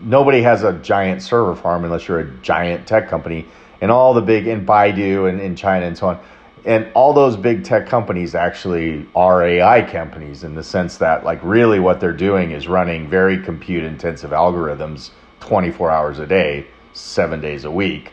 nobody 0.01 0.41
has 0.41 0.63
a 0.63 0.71
giant 0.79 1.21
server 1.21 1.57
farm 1.57 1.83
unless 1.83 2.07
you're 2.07 2.19
a 2.19 2.31
giant 2.37 2.87
tech 2.87 3.09
company. 3.09 3.45
And 3.81 3.91
all 3.91 4.13
the 4.13 4.21
big 4.21 4.47
in 4.47 4.65
Baidu 4.65 5.27
and 5.27 5.41
in 5.41 5.53
China 5.53 5.85
and 5.85 5.97
so 5.97 6.07
on. 6.07 6.19
And 6.63 6.89
all 6.93 7.11
those 7.11 7.35
big 7.35 7.65
tech 7.65 7.85
companies 7.89 8.33
actually 8.33 9.05
are 9.13 9.43
AI 9.43 9.81
companies 9.81 10.45
in 10.45 10.55
the 10.55 10.63
sense 10.63 10.95
that 10.99 11.25
like 11.25 11.43
really 11.43 11.81
what 11.81 11.99
they're 11.99 12.13
doing 12.13 12.51
is 12.51 12.69
running 12.69 13.09
very 13.09 13.43
compute 13.43 13.83
intensive 13.83 14.31
algorithms 14.31 15.09
24 15.41 15.91
hours 15.91 16.19
a 16.19 16.25
day, 16.25 16.65
seven 16.93 17.41
days 17.41 17.65
a 17.65 17.71
week, 17.71 18.11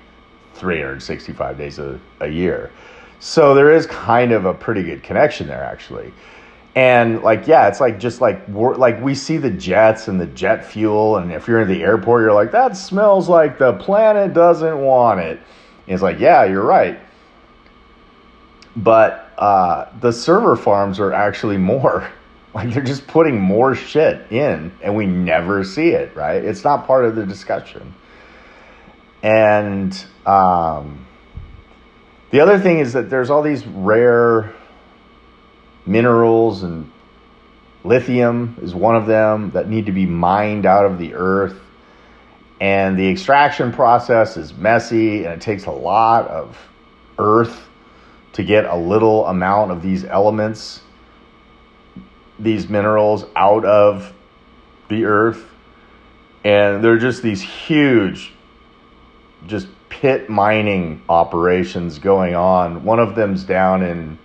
365 0.55 1.57
days 1.57 1.79
a, 1.79 2.01
a 2.21 2.29
year. 2.29 2.71
So 3.21 3.55
there 3.55 3.71
is 3.71 3.87
kind 3.87 4.33
of 4.33 4.47
a 4.47 4.55
pretty 4.55 4.83
good 4.83 5.03
connection 5.03 5.47
there 5.47 5.63
actually. 5.63 6.13
And 6.75 7.23
like 7.23 7.47
yeah 7.47 7.69
it's 7.69 7.81
like 7.81 7.99
just 7.99 8.21
like 8.21 8.43
like 8.49 9.01
we 9.03 9.15
see 9.15 9.37
the 9.37 9.51
jets 9.51 10.09
and 10.09 10.21
the 10.21 10.27
jet 10.27 10.65
fuel 10.65 11.17
and 11.17 11.33
if 11.33 11.47
you're 11.47 11.61
in 11.61 11.69
the 11.69 11.83
airport 11.83 12.23
you're 12.23 12.33
like 12.33 12.53
that 12.53 12.77
smells 12.77 13.29
like 13.29 13.59
the 13.59 13.75
planet 13.75 14.33
doesn't 14.33 14.79
want 14.79 15.21
it. 15.21 15.39
And 15.87 15.95
it's 15.95 16.03
like 16.03 16.19
yeah 16.19 16.45
you're 16.45 16.65
right. 16.65 16.99
But 18.77 19.33
uh, 19.37 19.87
the 20.01 20.13
server 20.13 20.55
farms 20.55 21.01
are 21.01 21.13
actually 21.13 21.57
more 21.57 22.09
like 22.55 22.73
they're 22.73 22.83
just 22.83 23.07
putting 23.07 23.39
more 23.39 23.75
shit 23.75 24.31
in 24.33 24.73
and 24.83 24.97
we 24.97 25.07
never 25.07 25.63
see 25.63 25.89
it 25.89 26.15
right? 26.17 26.43
It's 26.43 26.65
not 26.65 26.87
part 26.87 27.05
of 27.05 27.17
the 27.17 27.27
discussion 27.27 27.95
and 29.23 30.05
um, 30.27 31.07
the 32.31 32.41
other 32.41 32.59
thing 32.59 32.79
is 32.79 32.93
that 32.93 33.11
there's 33.11 33.31
all 33.31 33.43
these 33.43 33.67
rare 33.67 34.55
minerals 35.87 36.63
and 36.63 36.91
lithium 37.85 38.57
is 38.63 38.75
one 38.75 38.97
of 38.97 39.07
them 39.07 39.51
that 39.53 39.69
need 39.69 39.87
to 39.87 39.93
be 39.93 40.07
mined 40.07 40.67
out 40.67 40.87
of 40.87 40.99
the 40.99 41.15
earth. 41.15 41.61
And 42.61 42.99
the 42.99 43.09
extraction 43.09 43.73
process 43.73 44.37
is 44.37 44.55
messy 44.55 45.25
and 45.25 45.35
it 45.35 45.41
takes 45.41 45.65
a 45.65 45.71
lot 45.71 46.29
of 46.29 46.59
earth 47.19 47.69
to 48.35 48.45
get 48.45 48.67
a 48.67 48.77
little 48.77 49.27
amount 49.27 49.71
of 49.71 49.83
these 49.83 50.05
elements, 50.05 50.83
these 52.39 52.69
minerals 52.69 53.25
out 53.35 53.65
of 53.65 54.13
the 54.89 55.07
earth. 55.07 55.47
And 56.45 56.85
they're 56.85 56.99
just 56.99 57.23
these 57.23 57.43
huge, 57.43 58.33
just 59.47 59.69
pit 59.89 60.29
mining 60.29 61.03
operations 61.09 61.99
going 61.99 62.35
on. 62.35 62.85
One 62.85 62.99
of 62.99 63.15
them's 63.15 63.45
down 63.45 63.83
in 63.83 64.19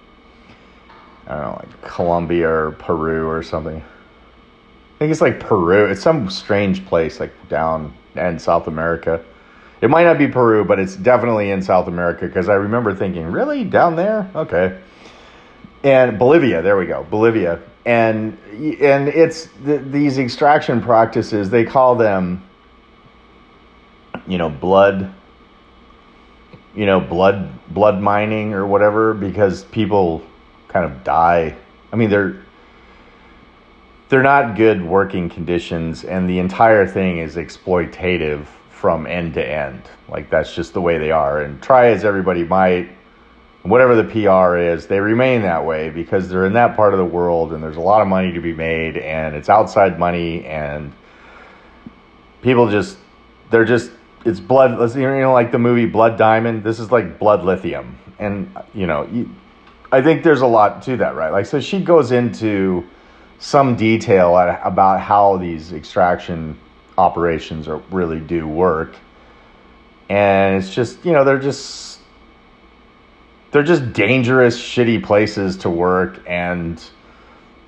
I 1.27 1.35
don't 1.35 1.43
know, 1.43 1.55
like 1.59 1.81
Colombia 1.81 2.49
or 2.49 2.71
Peru 2.73 3.27
or 3.27 3.41
something. 3.41 3.77
I 3.77 4.97
think 4.99 5.11
it's 5.11 5.21
like 5.21 5.39
Peru. 5.39 5.85
It's 5.85 6.01
some 6.01 6.29
strange 6.29 6.85
place 6.85 7.19
like 7.19 7.33
down 7.49 7.93
in 8.15 8.39
South 8.39 8.67
America. 8.67 9.23
It 9.81 9.89
might 9.89 10.05
not 10.05 10.17
be 10.17 10.27
Peru, 10.27 10.63
but 10.63 10.79
it's 10.79 10.95
definitely 10.95 11.51
in 11.51 11.61
South 11.61 11.87
America 11.87 12.27
because 12.27 12.47
I 12.47 12.53
remember 12.55 12.95
thinking, 12.95 13.25
really 13.25 13.63
down 13.63 13.95
there? 13.95 14.29
Okay. 14.35 14.79
And 15.83 16.17
Bolivia, 16.17 16.61
there 16.61 16.77
we 16.77 16.85
go, 16.85 17.05
Bolivia, 17.09 17.61
and 17.85 18.37
and 18.81 19.07
it's 19.07 19.47
the, 19.63 19.77
these 19.77 20.17
extraction 20.17 20.81
practices. 20.81 21.49
They 21.49 21.63
call 21.63 21.95
them, 21.95 22.44
you 24.27 24.37
know, 24.37 24.49
blood. 24.49 25.13
You 26.75 26.85
know, 26.85 26.99
blood 26.99 27.49
blood 27.69 28.01
mining 28.01 28.53
or 28.53 28.67
whatever 28.67 29.13
because 29.13 29.63
people 29.63 30.21
kind 30.67 30.85
of 30.85 31.05
die. 31.05 31.55
I 31.93 31.95
mean, 31.95 32.09
they're 32.09 32.35
they're 34.09 34.23
not 34.23 34.55
good 34.55 34.83
working 34.83 35.29
conditions, 35.29 36.03
and 36.03 36.29
the 36.29 36.39
entire 36.39 36.85
thing 36.85 37.19
is 37.19 37.37
exploitative 37.37 38.45
from 38.69 39.07
end 39.07 39.33
to 39.33 39.45
end. 39.45 39.81
Like 40.09 40.29
that's 40.29 40.53
just 40.53 40.73
the 40.73 40.81
way 40.81 40.97
they 40.97 41.11
are. 41.11 41.41
And 41.41 41.61
try 41.61 41.87
as 41.87 42.05
everybody 42.05 42.43
might, 42.43 42.89
whatever 43.63 43.95
the 43.95 44.03
PR 44.03 44.57
is, 44.57 44.85
they 44.85 44.99
remain 44.99 45.41
that 45.41 45.65
way 45.65 45.89
because 45.89 46.29
they're 46.29 46.45
in 46.45 46.53
that 46.53 46.75
part 46.75 46.93
of 46.93 46.99
the 46.99 47.05
world, 47.05 47.53
and 47.53 47.63
there's 47.63 47.77
a 47.77 47.81
lot 47.81 48.01
of 48.01 48.07
money 48.07 48.31
to 48.33 48.41
be 48.41 48.53
made, 48.53 48.97
and 48.97 49.35
it's 49.35 49.49
outside 49.49 49.97
money, 49.97 50.45
and 50.45 50.93
people 52.41 52.69
just 52.69 52.97
they're 53.49 53.65
just 53.65 53.91
it's 54.25 54.39
blood. 54.39 54.95
You 54.95 55.19
know, 55.19 55.33
like 55.33 55.51
the 55.51 55.59
movie 55.59 55.85
Blood 55.85 56.17
Diamond. 56.17 56.63
This 56.63 56.79
is 56.79 56.91
like 56.91 57.19
blood 57.19 57.45
lithium, 57.45 57.97
and 58.19 58.53
you 58.73 58.87
know, 58.87 59.07
you, 59.11 59.29
I 59.91 60.01
think 60.01 60.23
there's 60.23 60.41
a 60.41 60.47
lot 60.47 60.81
to 60.83 60.97
that, 60.97 61.15
right? 61.15 61.31
Like, 61.31 61.45
so 61.45 61.61
she 61.61 61.79
goes 61.79 62.11
into 62.11 62.85
some 63.39 63.75
detail 63.75 64.35
about 64.37 64.99
how 64.99 65.37
these 65.37 65.71
extraction 65.71 66.57
operations 66.97 67.67
are, 67.67 67.77
really 67.91 68.19
do 68.19 68.47
work. 68.47 68.95
And 70.09 70.61
it's 70.61 70.73
just, 70.73 71.03
you 71.05 71.11
know, 71.11 71.23
they're 71.23 71.39
just 71.39 71.99
they're 73.51 73.63
just 73.63 73.93
dangerous, 73.93 74.59
shitty 74.59 75.03
places 75.03 75.57
to 75.57 75.69
work 75.69 76.21
and 76.27 76.83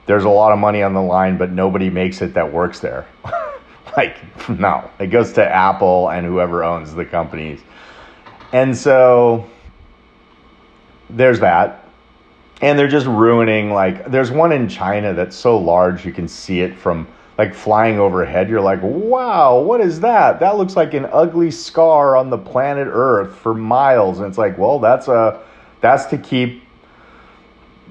there's 0.06 0.24
a 0.24 0.30
lot 0.30 0.54
of 0.54 0.60
money 0.60 0.82
on 0.84 0.94
the 0.94 1.02
line, 1.02 1.38
but 1.38 1.52
nobody 1.52 1.90
makes 1.90 2.22
it 2.22 2.34
that 2.34 2.52
works 2.52 2.80
there. 2.80 3.06
like, 3.98 4.50
no. 4.50 4.90
It 5.00 5.08
goes 5.08 5.34
to 5.34 5.46
Apple 5.46 6.10
and 6.10 6.26
whoever 6.26 6.64
owns 6.64 6.94
the 6.94 7.06
companies. 7.06 7.62
And 8.52 8.76
so 8.76 9.50
there's 11.10 11.40
that. 11.40 11.84
And 12.62 12.78
they're 12.78 12.88
just 12.88 13.06
ruining 13.06 13.72
like 13.72 14.10
there's 14.10 14.32
one 14.32 14.52
in 14.52 14.68
China 14.68 15.14
that's 15.14 15.36
so 15.36 15.58
large 15.58 16.06
you 16.06 16.12
can 16.12 16.28
see 16.28 16.62
it 16.62 16.76
from 16.76 17.08
like 17.38 17.54
flying 17.54 18.00
overhead. 18.00 18.50
You're 18.50 18.62
like 18.62 18.80
wow 18.82 19.60
what 19.60 19.80
is 19.80 20.00
that? 20.00 20.40
That 20.40 20.58
looks 20.58 20.76
like 20.76 20.96
an 20.96 21.06
ugly 21.12 21.52
scar 21.52 22.16
on 22.16 22.32
the 22.32 22.38
planet 22.38 22.88
earth 22.90 23.36
for 23.36 23.54
miles. 23.54 24.18
And 24.18 24.28
it's 24.28 24.40
like 24.40 24.58
well 24.58 24.80
that's 24.80 25.08
a 25.08 25.40
that's 25.82 26.06
to 26.08 26.18
keep 26.18 26.64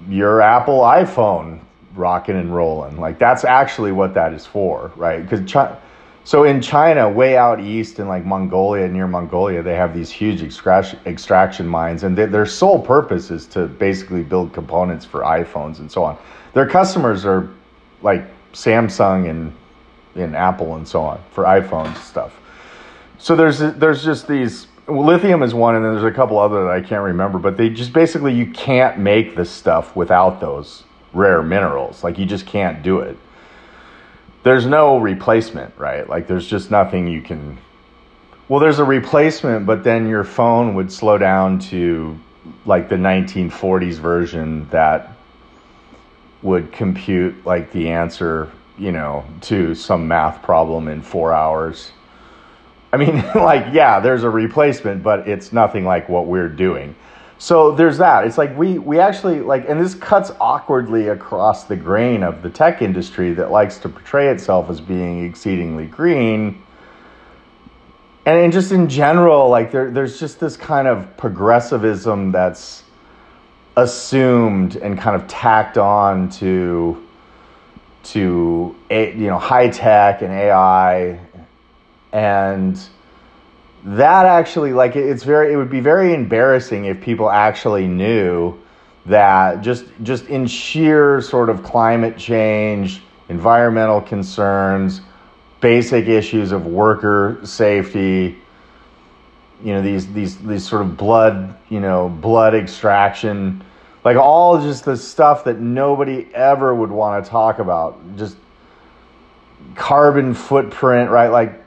your 0.09 0.41
apple 0.41 0.81
iphone 0.81 1.61
rocking 1.95 2.37
and 2.37 2.55
rolling. 2.55 2.99
Like 2.99 3.21
that's 3.21 3.45
actually 3.45 3.93
what 3.93 4.15
that 4.15 4.33
is 4.33 4.47
for 4.47 4.91
right? 4.97 5.23
Because 5.23 5.49
China 5.49 5.81
so 6.27 6.43
in 6.43 6.61
China, 6.61 7.09
way 7.09 7.37
out 7.37 7.61
east 7.61 8.01
in 8.01 8.09
like 8.09 8.27
Mongolia, 8.27 8.89
near 8.89 9.07
Mongolia, 9.07 9.63
they 9.63 9.77
have 9.77 9.95
these 9.95 10.11
huge 10.11 10.43
extraction 10.43 11.67
mines, 11.69 12.03
and 12.03 12.19
they, 12.19 12.27
their 12.27 12.47
sole 12.47 12.83
purpose 12.83 13.31
is 13.31 13.47
to 13.47 13.69
basically 13.69 14.25
build 14.25 14.53
components 14.53 15.05
for 15.05 15.21
iPhones 15.21 15.79
and 15.79 15.89
so 15.89 16.03
on. 16.03 16.19
Their 16.53 16.67
customers 16.67 17.25
are 17.25 17.49
like 18.03 18.25
Samsung 18.53 19.31
and 19.31 19.55
and 20.17 20.35
Apple 20.35 20.75
and 20.75 20.89
so 20.89 21.03
on 21.03 21.23
for 21.31 21.45
iPhones 21.45 21.97
stuff. 21.99 22.41
So 23.19 23.37
there's 23.37 23.61
there's 23.61 24.03
just 24.03 24.27
these 24.27 24.67
well, 24.89 25.05
lithium 25.05 25.45
is 25.45 25.55
one, 25.55 25.77
and 25.77 25.85
then 25.85 25.93
there's 25.93 26.13
a 26.13 26.17
couple 26.17 26.41
other 26.41 26.65
that 26.65 26.73
I 26.73 26.81
can't 26.81 27.05
remember, 27.05 27.39
but 27.39 27.57
they 27.57 27.69
just 27.69 27.93
basically 27.93 28.35
you 28.35 28.51
can't 28.51 28.99
make 28.99 29.37
this 29.37 29.49
stuff 29.49 29.95
without 29.95 30.41
those 30.41 30.83
rare 31.13 31.41
minerals. 31.45 32.03
Like 32.03 32.19
you 32.19 32.27
just 32.27 32.47
can't 32.47 32.83
do 32.83 32.99
it 32.99 33.17
there's 34.47 34.65
no 34.65 34.99
replacement, 34.99 35.77
right? 35.77 36.09
Like 36.09 36.29
there's 36.29 36.47
just 36.47 36.71
nothing 36.71 37.09
you 37.09 37.21
can. 37.21 37.59
Well, 38.47 38.61
there's 38.61 38.79
a 38.79 38.85
replacement, 38.85 39.67
but 39.67 39.83
then 39.83 40.09
your 40.09 40.23
phone 40.23 40.77
would 40.77 40.93
slow 40.93 41.19
down 41.19 41.59
to 41.71 42.17
like 42.65 42.89
the 42.89 42.95
1940s 42.95 43.95
version 43.95 44.69
that 44.69 45.11
would 46.43 46.71
compute 46.71 47.45
like 47.45 47.73
the 47.73 47.89
answer, 47.89 48.53
you 48.79 48.93
know, 48.93 49.25
to 49.41 49.75
some 49.75 50.07
math 50.07 50.41
problem 50.45 50.87
in 50.87 51.03
four 51.03 51.33
hours. 51.33 51.91
I 52.93 52.99
mean, 52.99 53.17
like, 53.35 53.75
yeah, 53.75 53.99
there's 53.99 54.23
a 54.23 54.31
replacement, 54.31 55.03
but 55.03 55.27
it's 55.27 55.53
nothing 55.53 55.85
like 55.85 56.09
what 56.09 56.27
we're 56.27 56.49
doing. 56.49 56.95
So 57.39 57.73
there's 57.73 57.99
that. 57.99 58.27
It's 58.27 58.39
like 58.39 58.57
we 58.57 58.79
we 58.79 58.99
actually 58.99 59.41
like, 59.41 59.69
and 59.69 59.81
this 59.81 59.95
cuts 59.95 60.33
awkwardly 60.41 61.09
across 61.09 61.65
the 61.65 61.77
grain 61.77 62.23
of 62.23 62.43
the 62.43 62.49
tech 62.49 62.81
industry 62.81 63.35
that 63.35 63.51
likes 63.51 63.79
to 63.79 63.89
portray 63.89 64.29
itself 64.29 64.71
as 64.71 64.81
being 64.81 65.25
exceedingly 65.25 65.87
green. 65.87 66.63
And 68.25 68.41
in 68.41 68.51
just 68.51 68.73
in 68.73 68.89
general, 68.89 69.51
like 69.51 69.71
there 69.71 69.91
there's 69.91 70.19
just 70.19 70.41
this 70.41 70.57
kind 70.57 70.89
of 70.89 71.17
progressivism 71.19 72.33
that's 72.33 72.85
assumed 73.77 74.77
and 74.77 74.99
kind 74.99 75.15
of 75.15 75.29
tacked 75.29 75.77
on 75.77 76.31
to 76.31 77.07
to 78.03 78.75
you 78.91 79.27
know 79.27 79.39
high 79.39 79.69
tech 79.69 80.23
and 80.23 80.33
AI 80.33 81.21
and 82.13 82.81
that 83.87 84.27
actually 84.27 84.73
like 84.73 84.97
it's 84.97 85.23
very 85.23 85.53
it 85.53 85.57
would 85.57 85.71
be 85.71 85.81
very 85.81 86.13
embarrassing 86.13 86.85
if 86.87 87.01
people 87.01 87.31
actually 87.31 87.87
knew 87.87 88.59
that 89.07 89.61
just 89.63 89.85
just 90.03 90.27
in 90.27 90.47
sheer 90.47 91.21
sort 91.21 91.49
of 91.49 91.63
climate 91.63 92.19
change 92.19 93.01
environmental 93.29 94.01
concerns 94.01 95.01
basic 95.61 96.07
issues 96.07 96.53
of 96.53 96.67
worker 96.67 97.39
safety 97.45 98.37
you 99.63 99.73
know 99.73 99.81
these 99.81 100.13
these 100.13 100.37
these 100.39 100.67
sort 100.67 100.83
of 100.83 100.97
blood 100.97 101.57
you 101.69 101.81
know 101.81 102.09
blood 102.09 102.55
extraction 102.55 103.63
like 104.07 104.17
all 104.17 104.63
just 104.63 104.85
the 104.85 104.97
stuff 104.97 105.43
that 105.43 105.59
nobody 105.59 106.33
ever 106.33 106.73
would 106.73 106.93
want 106.93 107.25
to 107.25 107.29
talk 107.29 107.59
about. 107.59 107.99
Just 108.17 108.37
carbon 109.75 110.33
footprint 110.33 111.11
right? 111.11 111.27
Like 111.27 111.61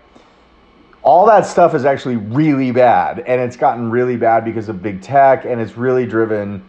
all 1.02 1.26
that 1.28 1.46
stuff 1.46 1.74
is 1.74 1.86
actually 1.86 2.18
really 2.18 2.72
bad 2.72 3.20
and 3.20 3.40
it's 3.40 3.56
gotten 3.56 3.90
really 3.90 4.18
bad 4.18 4.44
because 4.44 4.70
of 4.70 4.82
big 4.82 5.02
tech 5.02 5.46
and 5.46 5.62
it's 5.62 5.78
really 5.78 6.06
driven 6.06 6.64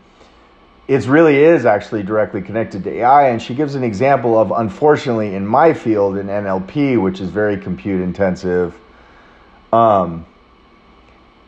it 0.86 1.06
really 1.06 1.36
is 1.36 1.66
actually 1.66 2.02
directly 2.02 2.42
connected 2.42 2.82
to 2.82 2.90
AI 2.90 3.28
and 3.28 3.40
she 3.40 3.54
gives 3.54 3.74
an 3.74 3.84
example 3.84 4.38
of 4.38 4.52
unfortunately 4.52 5.34
in 5.34 5.46
my 5.46 5.72
field 5.72 6.16
in 6.16 6.26
NLP 6.26 7.00
which 7.00 7.20
is 7.20 7.30
very 7.30 7.56
compute 7.56 8.00
intensive 8.00 8.78
um 9.72 10.24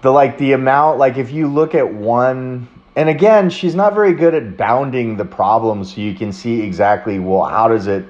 the 0.03 0.11
like 0.11 0.37
the 0.39 0.53
amount 0.53 0.99
like 0.99 1.17
if 1.17 1.31
you 1.31 1.47
look 1.47 1.75
at 1.75 1.93
one 1.93 2.67
and 2.97 3.09
again 3.09 3.49
she's 3.49 3.77
not 3.77 3.95
very 3.95 4.13
good 4.13 4.35
at 4.35 4.57
bounding 4.57 5.17
the 5.17 5.25
problem 5.25 5.85
so 5.85 6.01
you 6.01 6.15
can 6.15 6.33
see 6.33 6.61
exactly 6.61 7.21
well 7.21 7.45
how 7.45 7.69
does 7.69 7.87
it 7.87 8.05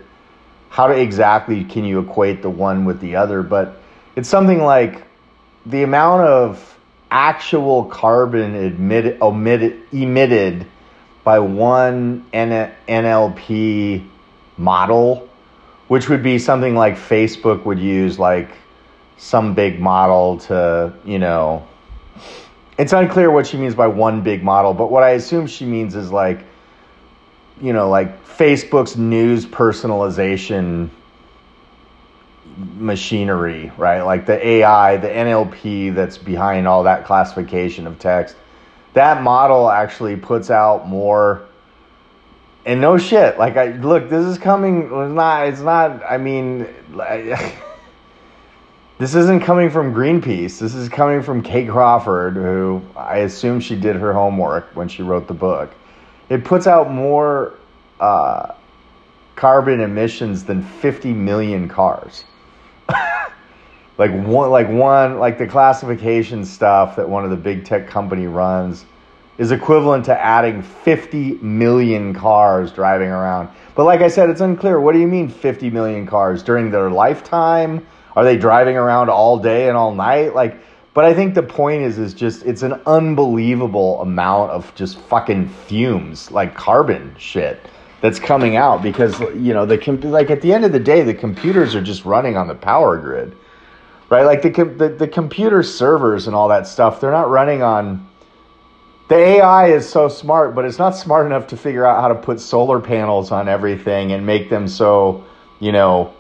how 0.70 0.86
to 0.86 0.94
exactly 0.94 1.62
can 1.64 1.84
you 1.84 1.98
equate 2.00 2.40
the 2.40 2.48
one 2.50 2.86
with 2.86 2.98
the 3.00 3.14
other 3.14 3.42
but 3.42 3.81
it's 4.16 4.28
something 4.28 4.62
like 4.62 5.02
the 5.66 5.82
amount 5.82 6.22
of 6.22 6.78
actual 7.10 7.84
carbon 7.84 8.54
admitted, 8.54 9.20
omitted, 9.20 9.80
emitted 9.92 10.66
by 11.24 11.38
one 11.38 12.24
N- 12.32 12.72
NLP 12.88 14.06
model, 14.56 15.28
which 15.88 16.08
would 16.08 16.22
be 16.22 16.38
something 16.38 16.74
like 16.74 16.96
Facebook 16.96 17.64
would 17.64 17.78
use, 17.78 18.18
like 18.18 18.50
some 19.18 19.54
big 19.54 19.78
model 19.80 20.38
to, 20.38 20.92
you 21.04 21.18
know, 21.18 21.66
it's 22.78 22.92
unclear 22.92 23.30
what 23.30 23.46
she 23.46 23.56
means 23.56 23.74
by 23.74 23.86
one 23.86 24.22
big 24.22 24.42
model, 24.42 24.74
but 24.74 24.90
what 24.90 25.02
I 25.02 25.10
assume 25.10 25.46
she 25.46 25.64
means 25.64 25.94
is 25.94 26.10
like, 26.10 26.44
you 27.60 27.72
know, 27.72 27.88
like 27.88 28.24
Facebook's 28.24 28.96
news 28.96 29.46
personalization 29.46 30.90
machinery, 32.56 33.72
right? 33.76 34.02
Like 34.02 34.26
the 34.26 34.44
AI, 34.46 34.96
the 34.96 35.08
NLP 35.08 35.94
that's 35.94 36.18
behind 36.18 36.66
all 36.66 36.84
that 36.84 37.04
classification 37.04 37.86
of 37.86 37.98
text. 37.98 38.36
That 38.94 39.22
model 39.22 39.70
actually 39.70 40.16
puts 40.16 40.50
out 40.50 40.88
more 40.88 41.46
and 42.64 42.80
no 42.80 42.98
shit. 42.98 43.38
Like 43.38 43.56
I 43.56 43.72
look, 43.72 44.08
this 44.08 44.24
is 44.24 44.38
coming 44.38 44.84
it's 44.84 45.12
not 45.12 45.48
it's 45.48 45.60
not 45.60 46.02
I 46.02 46.18
mean 46.18 46.60
this 48.98 49.14
isn't 49.14 49.42
coming 49.42 49.70
from 49.70 49.94
Greenpeace. 49.94 50.58
This 50.58 50.74
is 50.74 50.88
coming 50.88 51.22
from 51.22 51.42
Kate 51.42 51.68
Crawford, 51.68 52.34
who 52.34 52.82
I 52.96 53.18
assume 53.18 53.60
she 53.60 53.76
did 53.76 53.96
her 53.96 54.12
homework 54.12 54.70
when 54.74 54.88
she 54.88 55.02
wrote 55.02 55.26
the 55.26 55.34
book. 55.34 55.74
It 56.28 56.44
puts 56.44 56.66
out 56.66 56.90
more 56.90 57.54
uh, 58.00 58.54
carbon 59.36 59.80
emissions 59.80 60.44
than 60.44 60.62
50 60.62 61.12
million 61.12 61.68
cars. 61.68 62.24
Like 63.98 64.10
one 64.10 64.50
like 64.50 64.68
one 64.68 65.18
like 65.18 65.38
the 65.38 65.46
classification 65.46 66.44
stuff 66.44 66.96
that 66.96 67.08
one 67.08 67.24
of 67.24 67.30
the 67.30 67.36
big 67.36 67.64
tech 67.64 67.88
company 67.88 68.26
runs 68.26 68.84
is 69.38 69.50
equivalent 69.50 70.04
to 70.04 70.20
adding 70.20 70.62
50 70.62 71.34
million 71.34 72.14
cars 72.14 72.70
driving 72.70 73.08
around. 73.08 73.48
But 73.74 73.84
like 73.84 74.00
I 74.00 74.08
said, 74.08 74.28
it's 74.28 74.42
unclear. 74.42 74.78
What 74.80 74.92
do 74.92 75.00
you 75.00 75.08
mean 75.08 75.28
50 75.28 75.70
million 75.70 76.06
cars 76.06 76.42
during 76.42 76.70
their 76.70 76.90
lifetime? 76.90 77.86
Are 78.14 78.24
they 78.24 78.36
driving 78.36 78.76
around 78.76 79.08
all 79.08 79.38
day 79.38 79.68
and 79.68 79.76
all 79.76 79.94
night? 79.94 80.34
Like 80.34 80.60
but 80.94 81.06
I 81.06 81.14
think 81.14 81.34
the 81.34 81.42
point 81.42 81.82
is 81.82 81.98
is 81.98 82.12
just 82.12 82.44
it's 82.44 82.62
an 82.62 82.74
unbelievable 82.86 84.00
amount 84.02 84.50
of 84.50 84.74
just 84.74 84.98
fucking 84.98 85.48
fumes, 85.48 86.30
like 86.30 86.54
carbon 86.54 87.14
shit 87.18 87.60
that's 88.02 88.18
coming 88.18 88.56
out 88.56 88.82
because 88.82 89.18
you 89.20 89.54
know 89.54 89.64
the 89.64 89.78
like 90.04 90.30
at 90.30 90.42
the 90.42 90.52
end 90.52 90.64
of 90.64 90.72
the 90.72 90.80
day 90.80 91.02
the 91.02 91.14
computers 91.14 91.74
are 91.74 91.80
just 91.80 92.04
running 92.04 92.36
on 92.36 92.46
the 92.46 92.54
power 92.54 92.98
grid. 92.98 93.34
Right? 94.12 94.26
Like 94.26 94.42
the 94.42 94.50
the, 94.50 94.88
the 94.90 95.08
computer 95.08 95.62
servers 95.62 96.26
and 96.26 96.36
all 96.36 96.48
that 96.48 96.66
stuff, 96.66 97.00
they're 97.00 97.10
not 97.10 97.30
running 97.30 97.62
on 97.62 98.06
the 99.08 99.16
AI 99.16 99.68
is 99.68 99.88
so 99.88 100.08
smart, 100.08 100.54
but 100.54 100.66
it's 100.66 100.78
not 100.78 100.90
smart 100.90 101.24
enough 101.24 101.46
to 101.46 101.56
figure 101.56 101.86
out 101.86 102.02
how 102.02 102.08
to 102.08 102.14
put 102.14 102.38
solar 102.38 102.78
panels 102.78 103.30
on 103.30 103.48
everything 103.48 104.12
and 104.12 104.26
make 104.26 104.50
them 104.50 104.68
so, 104.68 105.24
you 105.60 105.72
know, 105.72 106.12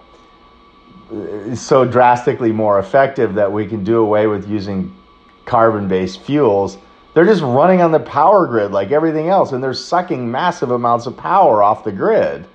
so 1.54 1.84
drastically 1.84 2.50
more 2.50 2.78
effective 2.78 3.34
that 3.34 3.52
we 3.52 3.66
can 3.66 3.84
do 3.84 3.98
away 3.98 4.26
with 4.26 4.48
using 4.48 4.96
carbon 5.44 5.86
based 5.86 6.22
fuels. 6.22 6.78
They're 7.12 7.26
just 7.26 7.42
running 7.42 7.82
on 7.82 7.92
the 7.92 8.00
power 8.00 8.46
grid 8.46 8.72
like 8.72 8.90
everything 8.90 9.28
else, 9.28 9.52
and 9.52 9.62
they're 9.62 9.74
sucking 9.74 10.30
massive 10.30 10.70
amounts 10.70 11.04
of 11.04 11.14
power 11.18 11.62
off 11.62 11.84
the 11.84 11.92
grid. 11.92 12.46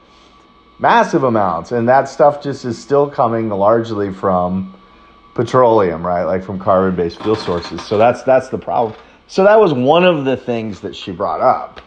Massive 0.80 1.24
amounts. 1.24 1.72
And 1.72 1.88
that 1.90 2.10
stuff 2.10 2.42
just 2.42 2.66
is 2.66 2.76
still 2.76 3.08
coming 3.08 3.50
largely 3.50 4.12
from 4.12 4.74
petroleum, 5.38 6.06
right? 6.06 6.24
Like 6.24 6.44
from 6.44 6.60
carbon 6.60 6.96
based 6.96 7.22
fuel 7.22 7.36
sources. 7.36 7.82
So 7.84 7.98
that's 7.98 8.24
that's 8.24 8.50
the 8.50 8.58
problem. 8.58 9.00
So 9.28 9.44
that 9.44 9.60
was 9.60 9.72
one 9.72 10.04
of 10.04 10.26
the 10.26 10.36
things 10.36 10.82
that 10.82 10.96
she 10.96 11.12
brought 11.12 11.42
up. 11.42 11.80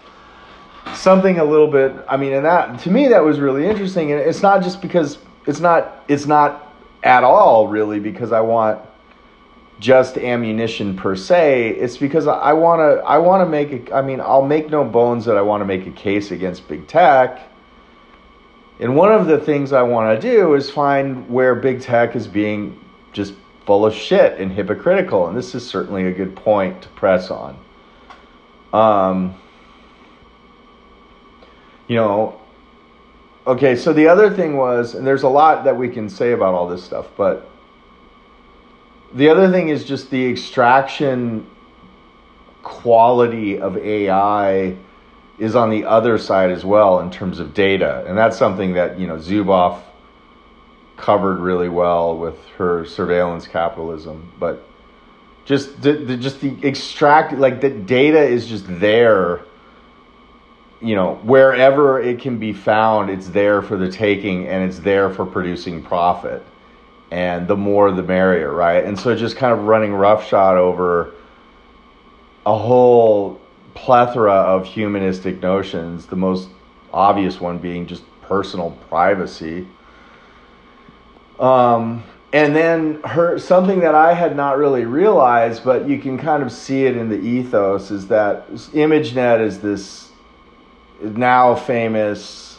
Something 0.95 1.39
a 1.39 1.45
little 1.45 1.67
bit, 1.67 1.93
I 2.09 2.17
mean, 2.17 2.33
and 2.33 2.45
that 2.47 2.79
to 2.81 2.91
me 2.91 3.09
that 3.09 3.23
was 3.23 3.41
really 3.41 3.67
interesting. 3.67 4.13
And 4.13 4.21
it's 4.21 4.41
not 4.41 4.63
just 4.63 4.81
because 4.81 5.19
it's 5.47 5.61
not 5.61 6.05
it's 6.09 6.27
not 6.27 6.75
at 7.03 7.25
all 7.25 7.67
really 7.67 7.99
because 7.99 8.31
I 8.31 8.41
want 8.41 8.81
just 9.81 10.17
ammunition 10.17 10.97
per 10.97 11.17
se. 11.17 11.71
It's 11.71 11.97
because 11.97 12.29
I 12.29 12.53
want 12.53 12.79
to 12.79 13.05
I 13.05 13.19
want 13.19 13.45
to 13.45 13.49
make 13.49 13.91
a, 13.91 13.97
I 13.97 14.03
mean, 14.03 14.21
I'll 14.21 14.47
make 14.47 14.71
no 14.71 14.85
bones 14.85 15.25
that 15.25 15.37
I 15.37 15.43
want 15.43 15.61
to 15.61 15.65
make 15.65 15.89
a 15.89 15.91
case 15.91 16.31
against 16.31 16.69
big 16.69 16.87
tech. 16.87 17.43
And 18.79 18.95
one 18.95 19.13
of 19.13 19.27
the 19.27 19.39
things 19.39 19.73
I 19.73 19.83
want 19.83 20.21
to 20.21 20.31
do 20.31 20.55
is 20.55 20.71
find 20.71 21.29
where 21.29 21.57
big 21.57 21.83
tech 21.83 22.15
is 22.15 22.29
being 22.29 22.79
just 23.13 23.35
full 23.67 23.87
of 23.87 23.95
shit 23.95 24.41
and 24.41 24.53
hypocritical. 24.53 25.27
And 25.27 25.37
this 25.37 25.55
is 25.55 25.67
certainly 25.67 26.07
a 26.07 26.13
good 26.13 26.35
point 26.35 26.83
to 26.83 26.89
press 26.91 27.31
on. 27.31 27.59
Um, 28.73 29.35
you 31.87 31.97
know, 31.97 32.41
okay, 33.47 33.77
so 33.77 33.93
the 33.93 34.09
other 34.09 34.31
thing 34.31 34.57
was, 34.57 34.95
and 34.95 35.07
there's 35.07 35.25
a 35.25 35.29
lot 35.29 35.65
that 35.65 35.77
we 35.77 35.89
can 35.89 36.09
say 36.09 36.33
about 36.33 36.55
all 36.55 36.69
this 36.69 36.83
stuff, 36.83 37.09
but 37.17 37.51
the 39.13 39.29
other 39.29 39.51
thing 39.51 39.69
is 39.69 39.85
just 39.85 40.11
the 40.11 40.25
extraction 40.25 41.47
quality 42.63 43.59
of 43.59 43.77
AI 43.77 44.77
is 45.39 45.57
on 45.57 45.71
the 45.71 45.85
other 45.85 46.19
side 46.19 46.51
as 46.51 46.65
well 46.65 47.01
in 47.01 47.11
terms 47.11 47.41
of 47.41 47.55
data. 47.55 48.05
And 48.07 48.17
that's 48.17 48.39
something 48.39 48.75
that, 48.75 48.99
you 48.99 49.07
know, 49.07 49.17
Zuboff 49.17 49.83
covered 51.01 51.39
really 51.39 51.69
well 51.69 52.17
with 52.17 52.39
her 52.59 52.85
surveillance 52.85 53.47
capitalism, 53.47 54.33
but 54.39 54.67
just 55.45 55.83
the, 55.83 55.95
the 55.95 56.17
just 56.17 56.41
the 56.41 56.55
extract 56.63 57.33
like 57.33 57.61
the 57.61 57.71
data 57.71 58.23
is 58.23 58.47
just 58.47 58.65
there. 58.69 59.41
You 60.81 60.95
know 60.95 61.17
wherever 61.17 62.01
it 62.01 62.21
can 62.21 62.39
be 62.39 62.53
found 62.53 63.11
it's 63.11 63.29
there 63.29 63.61
for 63.61 63.77
the 63.77 63.91
taking 63.91 64.47
and 64.47 64.65
it's 64.65 64.79
there 64.79 65.11
for 65.11 65.27
producing 65.27 65.83
profit. 65.83 66.43
And 67.11 67.49
the 67.49 67.57
more 67.57 67.91
the 67.91 68.03
merrier 68.03 68.53
right? 68.53 68.85
And 68.85 68.99
so 68.99 69.17
just 69.17 69.37
kind 69.37 69.53
of 69.53 69.65
running 69.65 69.93
roughshod 69.93 70.57
over 70.57 71.13
a 72.47 72.57
whole 72.57 73.41
plethora 73.75 74.33
of 74.33 74.67
humanistic 74.67 75.43
notions 75.43 76.07
the 76.07 76.17
most 76.17 76.49
obvious 76.93 77.41
one 77.41 77.59
being 77.59 77.87
just 77.87 78.03
personal 78.23 78.71
privacy 78.89 79.67
um, 81.41 82.05
and 82.33 82.55
then 82.55 83.01
her 83.03 83.39
something 83.39 83.81
that 83.81 83.95
I 83.95 84.15
had 84.15 84.37
not 84.37 84.57
really 84.57 84.85
realized, 84.85 85.65
but 85.65 85.89
you 85.89 85.99
can 85.99 86.17
kind 86.17 86.43
of 86.43 86.53
see 86.53 86.85
it 86.85 86.97
in 86.97 87.09
the 87.09 87.19
ethos, 87.19 87.91
is 87.91 88.07
that 88.09 88.49
ImageNet 88.53 89.41
is 89.41 89.59
this 89.59 90.11
now 91.03 91.55
famous, 91.55 92.59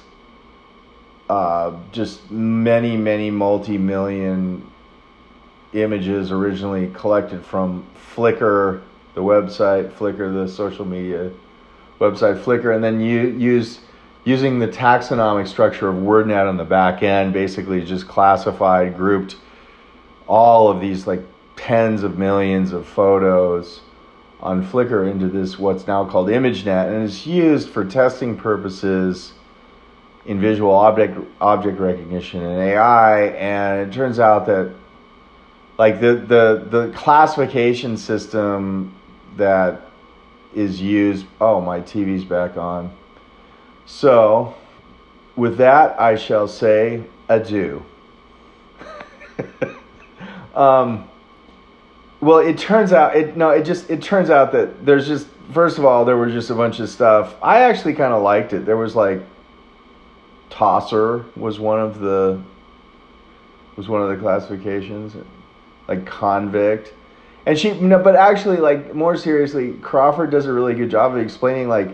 uh, 1.29 1.77
just 1.91 2.29
many 2.31 2.97
many 2.97 3.31
multi 3.31 3.77
million 3.77 4.67
images 5.73 6.31
originally 6.31 6.91
collected 6.93 7.45
from 7.45 7.85
Flickr, 8.15 8.81
the 9.13 9.21
website 9.21 9.91
Flickr, 9.93 10.33
the 10.33 10.51
social 10.51 10.85
media 10.85 11.31
website 11.99 12.43
Flickr, 12.43 12.75
and 12.75 12.83
then 12.83 12.99
you 12.99 13.27
use 13.29 13.79
using 14.23 14.59
the 14.59 14.67
taxonomic 14.67 15.47
structure 15.47 15.89
of 15.89 15.95
WordNet 15.95 16.47
on 16.47 16.57
the 16.57 16.63
back 16.63 17.01
end, 17.03 17.33
basically 17.33 17.83
just 17.83 18.07
classified, 18.07 18.95
grouped 18.95 19.35
all 20.27 20.69
of 20.69 20.79
these 20.79 21.07
like 21.07 21.21
tens 21.55 22.03
of 22.03 22.17
millions 22.17 22.71
of 22.71 22.87
photos 22.87 23.81
on 24.39 24.65
Flickr 24.65 25.09
into 25.09 25.27
this 25.27 25.59
what's 25.59 25.87
now 25.87 26.05
called 26.05 26.27
ImageNet, 26.27 26.87
and 26.93 27.03
it's 27.03 27.25
used 27.27 27.69
for 27.69 27.85
testing 27.85 28.35
purposes 28.35 29.33
in 30.25 30.39
visual 30.39 30.73
object 30.73 31.17
object 31.39 31.79
recognition 31.79 32.43
and 32.43 32.59
AI. 32.59 33.25
And 33.27 33.87
it 33.87 33.93
turns 33.93 34.19
out 34.19 34.45
that 34.47 34.73
like 35.77 35.99
the 35.99 36.13
the 36.15 36.67
the 36.69 36.93
classification 36.95 37.97
system 37.97 38.95
that 39.37 39.81
is 40.53 40.81
used. 40.81 41.25
Oh, 41.39 41.61
my 41.61 41.79
TV's 41.81 42.23
back 42.23 42.57
on 42.57 42.95
so, 43.85 44.55
with 45.35 45.57
that, 45.57 45.99
I 45.99 46.15
shall 46.15 46.47
say 46.47 47.03
adieu. 47.27 47.83
um, 50.55 51.07
well, 52.19 52.37
it 52.37 52.57
turns 52.57 52.93
out 52.93 53.15
it 53.15 53.35
no, 53.35 53.49
it 53.49 53.63
just 53.63 53.89
it 53.89 54.01
turns 54.01 54.29
out 54.29 54.51
that 54.51 54.85
there's 54.85 55.07
just 55.07 55.27
first 55.53 55.77
of 55.77 55.85
all 55.85 56.05
there 56.05 56.17
was 56.17 56.33
just 56.33 56.49
a 56.49 56.55
bunch 56.55 56.79
of 56.79 56.89
stuff. 56.89 57.35
I 57.41 57.61
actually 57.61 57.93
kind 57.93 58.13
of 58.13 58.21
liked 58.21 58.53
it. 58.53 58.65
There 58.65 58.77
was 58.77 58.95
like 58.95 59.21
tosser 60.49 61.25
was 61.35 61.59
one 61.59 61.79
of 61.79 61.99
the 61.99 62.41
was 63.75 63.87
one 63.87 64.01
of 64.01 64.09
the 64.09 64.17
classifications, 64.17 65.15
like 65.87 66.05
convict. 66.05 66.93
And 67.45 67.57
she 67.57 67.71
no, 67.73 67.97
but 67.97 68.15
actually 68.15 68.57
like 68.57 68.93
more 68.93 69.17
seriously, 69.17 69.73
Crawford 69.81 70.29
does 70.29 70.45
a 70.45 70.53
really 70.53 70.75
good 70.75 70.91
job 70.91 71.15
of 71.15 71.17
explaining 71.17 71.67
like 71.67 71.89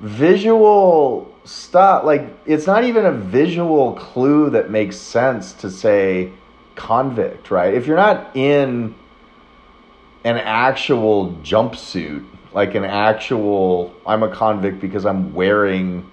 visual 0.00 1.30
stuff 1.44 2.04
like 2.04 2.26
it's 2.46 2.66
not 2.66 2.84
even 2.84 3.04
a 3.04 3.12
visual 3.12 3.92
clue 3.94 4.50
that 4.50 4.70
makes 4.70 4.96
sense 4.96 5.52
to 5.52 5.70
say 5.70 6.32
convict 6.74 7.50
right? 7.50 7.74
If 7.74 7.86
you're 7.86 7.96
not 7.96 8.34
in 8.34 8.94
an 10.24 10.38
actual 10.38 11.32
jumpsuit 11.42 12.26
like 12.52 12.74
an 12.74 12.84
actual 12.84 13.94
i'm 14.06 14.22
a 14.22 14.28
convict 14.28 14.80
because 14.80 15.06
i'm 15.06 15.32
wearing 15.32 16.10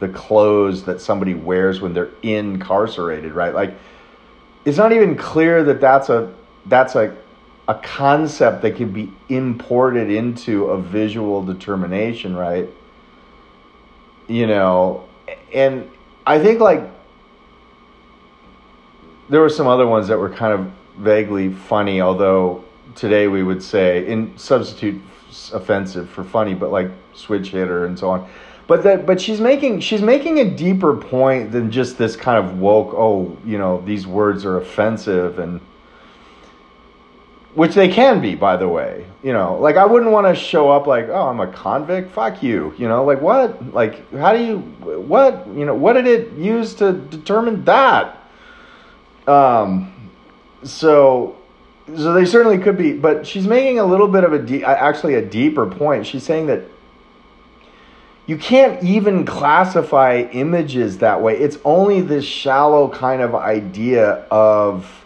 the 0.00 0.08
clothes 0.08 0.84
that 0.84 1.00
somebody 1.00 1.34
wears 1.34 1.80
when 1.80 1.94
they're 1.94 2.10
incarcerated 2.22 3.32
right? 3.32 3.54
Like 3.54 3.74
it's 4.64 4.78
not 4.78 4.92
even 4.92 5.16
clear 5.16 5.62
that 5.64 5.80
that's 5.80 6.08
a 6.08 6.32
that's 6.66 6.94
a 6.94 7.16
a 7.66 7.74
concept 7.76 8.62
that 8.62 8.76
can 8.76 8.92
be 8.92 9.10
imported 9.28 10.10
into 10.10 10.66
a 10.66 10.80
visual 10.80 11.42
determination 11.42 12.36
right 12.36 12.68
you 14.28 14.46
know, 14.46 15.08
and 15.52 15.90
I 16.26 16.38
think 16.38 16.60
like 16.60 16.90
there 19.28 19.40
were 19.40 19.48
some 19.48 19.66
other 19.66 19.86
ones 19.86 20.08
that 20.08 20.18
were 20.18 20.30
kind 20.30 20.52
of 20.52 20.70
vaguely 20.98 21.52
funny, 21.52 22.00
although 22.00 22.64
today 22.94 23.28
we 23.28 23.42
would 23.42 23.62
say 23.62 24.06
in 24.06 24.36
substitute 24.36 25.00
offensive 25.52 26.08
for 26.08 26.24
funny, 26.24 26.54
but 26.54 26.70
like 26.70 26.90
switch 27.12 27.48
hitter 27.48 27.86
and 27.86 27.98
so 27.98 28.10
on. 28.10 28.28
But 28.66 28.82
that, 28.84 29.04
but 29.04 29.20
she's 29.20 29.40
making 29.40 29.80
she's 29.80 30.00
making 30.00 30.38
a 30.38 30.44
deeper 30.44 30.96
point 30.96 31.52
than 31.52 31.70
just 31.70 31.98
this 31.98 32.16
kind 32.16 32.38
of 32.38 32.58
woke. 32.58 32.94
Oh, 32.94 33.36
you 33.44 33.58
know, 33.58 33.82
these 33.84 34.06
words 34.06 34.44
are 34.46 34.56
offensive, 34.56 35.38
and 35.38 35.60
which 37.54 37.74
they 37.74 37.88
can 37.88 38.20
be, 38.20 38.34
by 38.34 38.56
the 38.56 38.68
way. 38.68 39.06
You 39.22 39.32
know, 39.32 39.56
like 39.56 39.76
I 39.76 39.86
wouldn't 39.86 40.10
want 40.10 40.26
to 40.26 40.34
show 40.34 40.70
up 40.70 40.86
like, 40.86 41.08
oh, 41.08 41.28
I'm 41.28 41.40
a 41.40 41.46
convict. 41.46 42.12
Fuck 42.12 42.42
you. 42.42 42.74
You 42.76 42.88
know, 42.88 43.04
like 43.04 43.20
what? 43.20 43.72
Like 43.72 44.10
how 44.12 44.32
do 44.32 44.44
you? 44.44 44.58
What? 44.58 45.46
You 45.48 45.64
know, 45.64 45.74
what 45.74 45.94
did 45.94 46.06
it 46.06 46.32
use 46.32 46.74
to 46.74 46.92
determine 46.92 47.64
that? 47.64 48.18
Um, 49.26 50.10
so, 50.62 51.36
so 51.86 52.12
they 52.12 52.24
certainly 52.24 52.58
could 52.58 52.76
be, 52.76 52.92
but 52.92 53.26
she's 53.26 53.46
making 53.46 53.78
a 53.78 53.84
little 53.84 54.08
bit 54.08 54.24
of 54.24 54.32
a 54.32 54.38
de- 54.38 54.64
actually 54.64 55.14
a 55.14 55.24
deeper 55.24 55.66
point. 55.66 56.06
She's 56.06 56.22
saying 56.22 56.46
that 56.46 56.62
you 58.26 58.38
can't 58.38 58.82
even 58.82 59.24
classify 59.24 60.20
images 60.32 60.98
that 60.98 61.20
way. 61.20 61.36
It's 61.38 61.58
only 61.64 62.00
this 62.00 62.24
shallow 62.24 62.88
kind 62.88 63.20
of 63.20 63.34
idea 63.34 64.26
of 64.30 65.03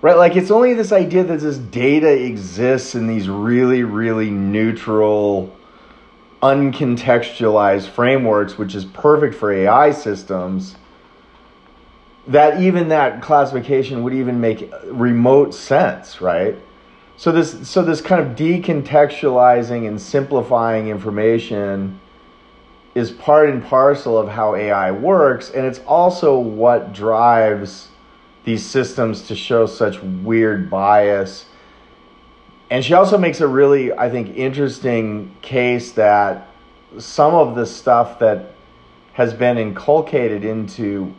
right 0.00 0.16
like 0.16 0.36
it's 0.36 0.50
only 0.50 0.74
this 0.74 0.92
idea 0.92 1.24
that 1.24 1.40
this 1.40 1.58
data 1.58 2.10
exists 2.10 2.94
in 2.94 3.06
these 3.06 3.28
really 3.28 3.82
really 3.82 4.30
neutral 4.30 5.54
uncontextualized 6.42 7.88
frameworks 7.88 8.56
which 8.56 8.74
is 8.74 8.84
perfect 8.84 9.34
for 9.34 9.52
AI 9.52 9.90
systems 9.90 10.76
that 12.28 12.60
even 12.60 12.88
that 12.88 13.22
classification 13.22 14.02
would 14.02 14.12
even 14.12 14.40
make 14.40 14.70
remote 14.84 15.54
sense, 15.54 16.20
right? 16.20 16.56
So 17.16 17.32
this 17.32 17.68
so 17.68 17.82
this 17.82 18.00
kind 18.00 18.20
of 18.20 18.36
decontextualizing 18.36 19.88
and 19.88 20.00
simplifying 20.00 20.88
information 20.88 21.98
is 22.94 23.10
part 23.10 23.48
and 23.48 23.64
parcel 23.64 24.16
of 24.16 24.28
how 24.28 24.54
AI 24.54 24.90
works 24.92 25.50
and 25.50 25.66
it's 25.66 25.80
also 25.80 26.38
what 26.38 26.92
drives 26.92 27.87
these 28.48 28.64
systems 28.64 29.28
to 29.28 29.36
show 29.36 29.66
such 29.66 30.02
weird 30.02 30.70
bias. 30.70 31.44
And 32.70 32.82
she 32.82 32.94
also 32.94 33.18
makes 33.18 33.42
a 33.42 33.46
really 33.46 33.92
I 33.92 34.08
think 34.08 34.34
interesting 34.38 35.36
case 35.42 35.92
that 35.92 36.48
some 36.96 37.34
of 37.34 37.56
the 37.56 37.66
stuff 37.66 38.18
that 38.20 38.54
has 39.12 39.34
been 39.34 39.58
inculcated 39.58 40.46
into 40.46 41.14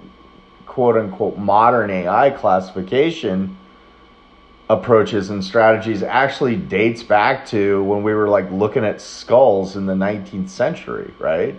quote 0.66 0.98
unquote 0.98 1.38
modern 1.38 1.92
AI 1.92 2.32
classification 2.32 3.56
approaches 4.68 5.30
and 5.30 5.44
strategies 5.44 6.02
actually 6.02 6.56
dates 6.56 7.04
back 7.04 7.46
to 7.48 7.84
when 7.84 8.02
we 8.02 8.16
were 8.16 8.28
like 8.28 8.50
looking 8.52 8.84
at 8.84 9.02
skulls 9.02 9.76
in 9.76 9.86
the 9.86 9.94
19th 9.94 10.50
century, 10.50 11.14
right? 11.20 11.56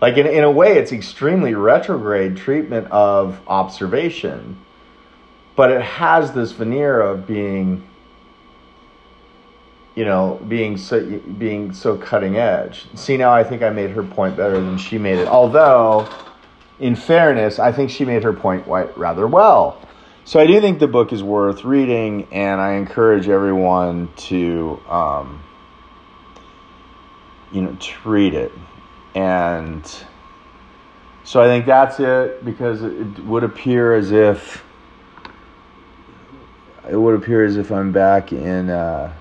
Like 0.00 0.16
in, 0.16 0.26
in 0.26 0.42
a 0.42 0.50
way, 0.50 0.78
it's 0.78 0.92
extremely 0.92 1.54
retrograde 1.54 2.38
treatment 2.38 2.90
of 2.90 3.38
observation, 3.46 4.58
but 5.56 5.70
it 5.70 5.80
has 5.80 6.32
this 6.32 6.52
veneer 6.52 7.00
of 7.00 7.26
being, 7.26 7.82
you 9.94 10.04
know, 10.04 10.38
being 10.46 10.76
so 10.76 11.18
being 11.38 11.72
so 11.72 11.96
cutting 11.96 12.36
edge. 12.36 12.86
See 12.94 13.16
now, 13.16 13.32
I 13.32 13.42
think 13.42 13.62
I 13.62 13.70
made 13.70 13.90
her 13.90 14.02
point 14.02 14.36
better 14.36 14.60
than 14.60 14.76
she 14.78 14.98
made 14.98 15.18
it. 15.18 15.26
Although 15.26 16.08
in 16.78 16.94
fairness, 16.94 17.58
I 17.58 17.72
think 17.72 17.90
she 17.90 18.04
made 18.04 18.22
her 18.22 18.34
point 18.34 18.66
rather 18.66 19.26
well. 19.26 19.80
So 20.24 20.40
I 20.40 20.46
do 20.46 20.60
think 20.60 20.80
the 20.80 20.88
book 20.88 21.12
is 21.12 21.22
worth 21.22 21.64
reading, 21.64 22.26
and 22.32 22.60
I 22.60 22.72
encourage 22.72 23.28
everyone 23.28 24.08
to, 24.16 24.80
um, 24.88 25.42
you 27.52 27.62
know, 27.62 27.76
to 27.78 28.08
read 28.08 28.34
it. 28.34 28.52
And 29.14 29.88
so 31.22 31.40
I 31.40 31.46
think 31.46 31.64
that's 31.64 32.00
it 32.00 32.44
because 32.44 32.82
it 32.82 33.24
would 33.24 33.44
appear 33.44 33.94
as 33.94 34.10
if 34.10 34.65
it 36.88 36.96
would 36.96 37.14
appear 37.14 37.44
as 37.44 37.56
if 37.56 37.70
I'm 37.70 37.92
back 37.92 38.32
in. 38.32 38.70
Uh, 38.70 39.12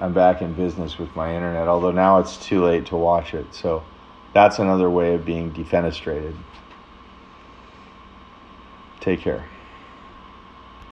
I'm 0.00 0.12
back 0.12 0.42
in 0.42 0.52
business 0.54 0.98
with 0.98 1.14
my 1.16 1.34
internet, 1.34 1.66
although 1.68 1.90
now 1.90 2.18
it's 2.18 2.36
too 2.36 2.64
late 2.64 2.86
to 2.86 2.96
watch 2.96 3.34
it. 3.34 3.54
So. 3.54 3.82
That's 4.34 4.58
another 4.58 4.90
way 4.90 5.14
of 5.14 5.24
being 5.24 5.52
defenestrated. 5.52 6.36
Take 9.00 9.20
care. 9.20 9.46